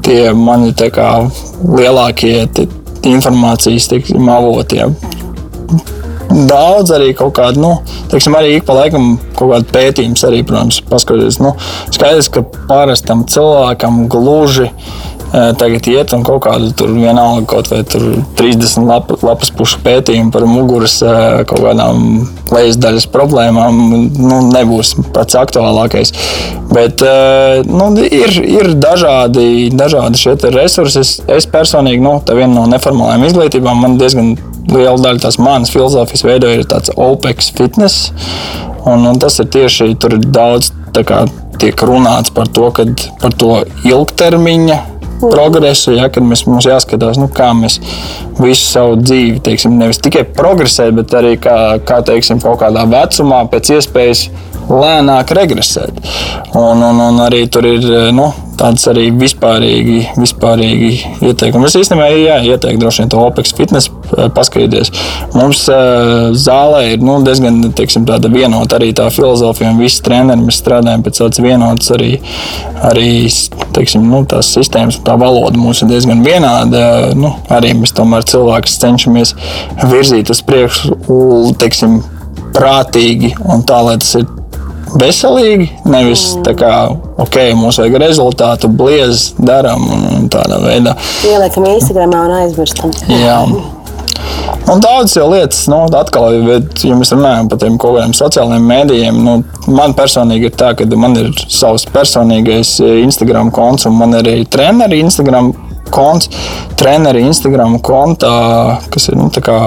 [0.05, 0.73] tie mani
[1.61, 2.67] lielākie tie,
[3.11, 4.81] informācijas teiksim, avoti.
[4.81, 4.89] Jā.
[6.31, 7.73] Daudz arī kaut kāda, nu,
[8.11, 11.41] teiksim, arī ik pa laikam kaut kāda pētījums arī, protams, paskatās.
[11.43, 11.53] Nu,
[11.91, 14.69] skaidrs, ka parastam cilvēkam gluži
[15.31, 20.43] tagad iet un kaut kādu tur vienalga kaut vai 30 lapa, lapas pušu pētījumu par
[20.49, 20.97] muguras
[21.47, 23.79] kaut kādām lejas daļas problēmām
[24.11, 26.11] nu, nebūs pats aktuālākais.
[26.71, 27.03] Bet
[27.67, 31.01] nu, ir, ir dažādi, dažādi šie resursi.
[31.01, 34.35] Es, es personīgi, nu, tā viena no neformālajām izglītībām, man diezgan
[34.71, 38.11] liela daļa tās manas filozofijas veido ir tāds OPEX fitness.
[38.83, 40.71] Un, un tas ir tieši tur ir daudz
[41.07, 41.23] kā,
[41.61, 42.71] tiek runāts par to,
[43.21, 43.51] par to
[43.87, 44.79] ilgtermiņa
[45.21, 47.79] progresu, ja, kad mēs, mums jāskatās, nu, kā mēs
[48.39, 51.57] visu savu dzīvi, teiksim, nevis tikai progresēt, bet arī kā,
[51.87, 54.27] kā teiksim, kaut kādā vecumā pēc iespējas
[54.71, 55.99] lēnāk regresēt.
[56.55, 60.89] Un, un, un arī tur ir nu, tādas arī vispārīgi, vispārīgi
[61.29, 61.67] ieteikumi.
[61.67, 64.91] Es īstenībā jā, ieteiktu droši vien to OPEX fitness eh, paskatīties.
[65.35, 70.59] Mums uh, zālē ir nu, diezgan teiksim, vienota arī tā filozofija, un visi treneri mēs
[70.61, 72.11] strādājam pēc tādas vienotas arī,
[72.89, 73.11] arī
[73.75, 76.83] teiksim, nu, tās sistēmas, tā valoda mums ir diezgan vienāda.
[77.17, 79.35] Nu, arī mēs tomēr cilvēkus cenšamies
[79.87, 80.99] virzīt uz priekšu,
[81.61, 82.01] teiksim,
[82.51, 84.27] prātīgi un tā, lai tas ir
[84.99, 85.67] veselīgi.
[85.91, 86.71] Nevis tā kā,
[87.21, 90.95] ok, mums vajag rezultātu, bliez, darām un, un tādā veidā.
[91.27, 92.93] Ieliekam Instagram un aizmirstam.
[93.21, 93.43] Jā.
[94.71, 98.67] Un daudzas jau lietas, nu, atkal, bet, ja mēs runājam par tiem kaut kādiem sociālajiem
[98.69, 99.33] mēdījiem, nu,
[99.73, 104.45] man personīgi ir tā, ka man ir savs personīgais Instagram konts un man ir arī
[104.51, 105.51] treneri Instagram
[105.93, 106.31] konts,
[106.79, 108.33] treneri Instagram kontā,
[108.93, 109.59] kas ir, nu, kā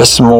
[0.00, 0.38] esmu,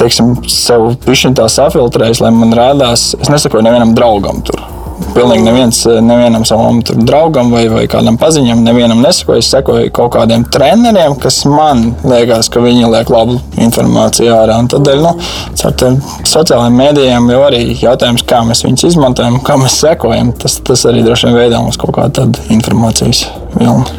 [0.00, 4.62] teiksim, sev pišķiņ tā safiltrējis, lai man rādās, es nesakoju nevienam draugam tur.
[5.10, 9.42] Pilnīgi neviens, nevienam savam draugam vai, vai kādam paziņam, nevienam nesakoju.
[9.42, 14.60] Es sekoju kaut kādiem treneriem, kas man liekas, ka viņi liek labu informāciju ārā.
[14.60, 15.14] Un tādēļ, nu,
[15.66, 15.98] ar
[16.30, 21.04] sociālajiem mēdījiem jau arī jautājums, kā mēs viņus izmantojam, kā mēs sekojam, tas, tas arī
[21.06, 23.26] droši vien veidā mums kaut tādu informācijas
[23.56, 23.98] vilni.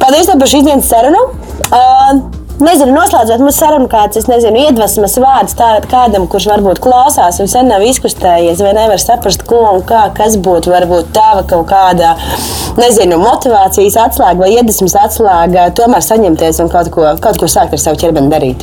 [0.00, 1.28] Paldies par šīs dienas sarunu.
[1.70, 2.24] Uh,
[2.62, 7.66] Nezinu, noslēdzot mūsu sarunu, kāds ir iedvesmas vārds tā, kādam, kurš varbūt klausās un sen
[7.66, 12.12] nav izkustējies, vai nevar saprast, ko un kā, kas būtu varbūt tava kaut kāda
[12.78, 17.82] nezinu, motivācijas atslēga vai iedvesmas atslēga, tomēr saņemties un kaut ko, kaut ko sākt ar
[17.82, 18.62] savu ķermeni darīt.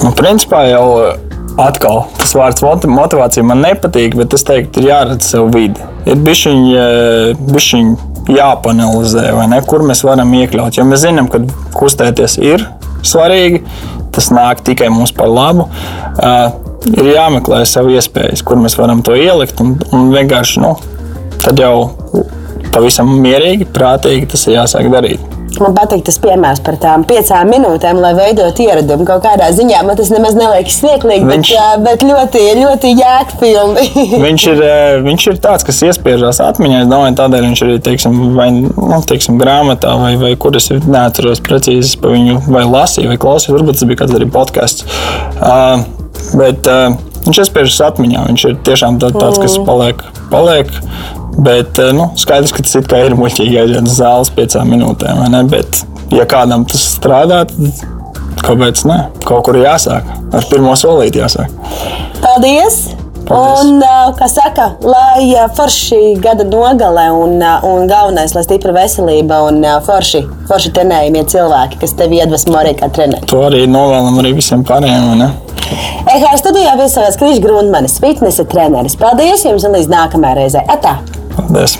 [0.00, 0.86] Nu, principā jau
[1.60, 5.84] atkal tas vārds motivācija man nepatīk, bet es teiktu, ir jāredz sev vidi.
[6.08, 10.78] Ir bišķiņi jāpanalizē, ne, kur mēs varam iekļaut.
[10.78, 11.42] Jo mēs zinām, ka
[11.76, 12.66] kustēties ir
[13.06, 13.64] svarīgi.
[14.10, 15.68] Tas nāk tikai mums par labu.
[16.18, 16.50] Uh,
[16.90, 19.60] ir jāmeklē savu iespējas, kur mēs varam to ielikt.
[19.62, 20.74] Un, un vienkārši nu,
[21.40, 21.90] tad jau
[22.74, 25.29] pavisam mierīgi, prātīgi tas ir jāsāk darīt.
[25.58, 29.04] Man patīk tas piemērs par tām piecām minūtēm, lai veidotu ieradumu.
[29.08, 33.86] Kaut kādā ziņā man tas nemaz neliekas smieklīgi, viņš, bet, bet ļoti, ļoti jēgpilni.
[34.26, 34.62] viņš, ir,
[35.08, 36.84] viņš ir tāds, kas iespiežās atmiņā.
[36.84, 41.42] Es domāju, tādēļ viņš arī teiksim, vai, nu, teiksim, grāmatā, vai, vai kur es neatceros
[41.44, 43.58] precīzi par viņu, vai lasīju, vai klausījos.
[43.58, 44.86] Varbūt tas bija kāds arī podkāsts.
[45.40, 45.82] Uh,
[46.38, 46.94] bet uh,
[47.26, 48.26] viņš iespiežas atmiņā.
[48.30, 49.66] Viņš ir tiešām tāds, kas mm.
[49.68, 50.04] paliek.
[50.30, 50.70] paliek
[51.38, 55.22] Bet eh, nu, skaidrs, ka tas ir muļķīgi aiziet uz zāles piecām minūtēm.
[55.50, 57.84] Bet, ja kādam tas strādā, tad
[58.44, 59.02] kāpēc ne?
[59.24, 60.08] Kaut kur jāsāk.
[60.34, 61.52] Ar pirmo solīti jāsāk.
[62.20, 62.90] Paldies!
[63.30, 63.60] Paldies.
[63.62, 67.36] Un, eh, kā saka, lai eh, forši gada nogale un,
[67.68, 72.90] un galvenais, lai stipra veselība un forši, forši trenējumie cilvēki, kas tevi iedvesmo arī kā
[72.90, 73.28] treneris.
[73.30, 75.30] To arī novēlam arī visiem pārējiem.
[75.70, 78.98] EHR studijā viesojās Krišs Grundmanis, fitnesa treneris.
[78.98, 80.66] Paldies jums un līdz nākamajai reizei!
[80.70, 80.98] Atā!
[81.36, 81.78] Paldies!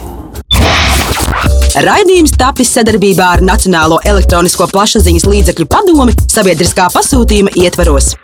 [1.80, 8.16] Raidījums tapis sadarbībā ar Nacionālo elektronisko plašsaziņas līdzekļu padomi sabiedriskā pasūtījuma ietvaros.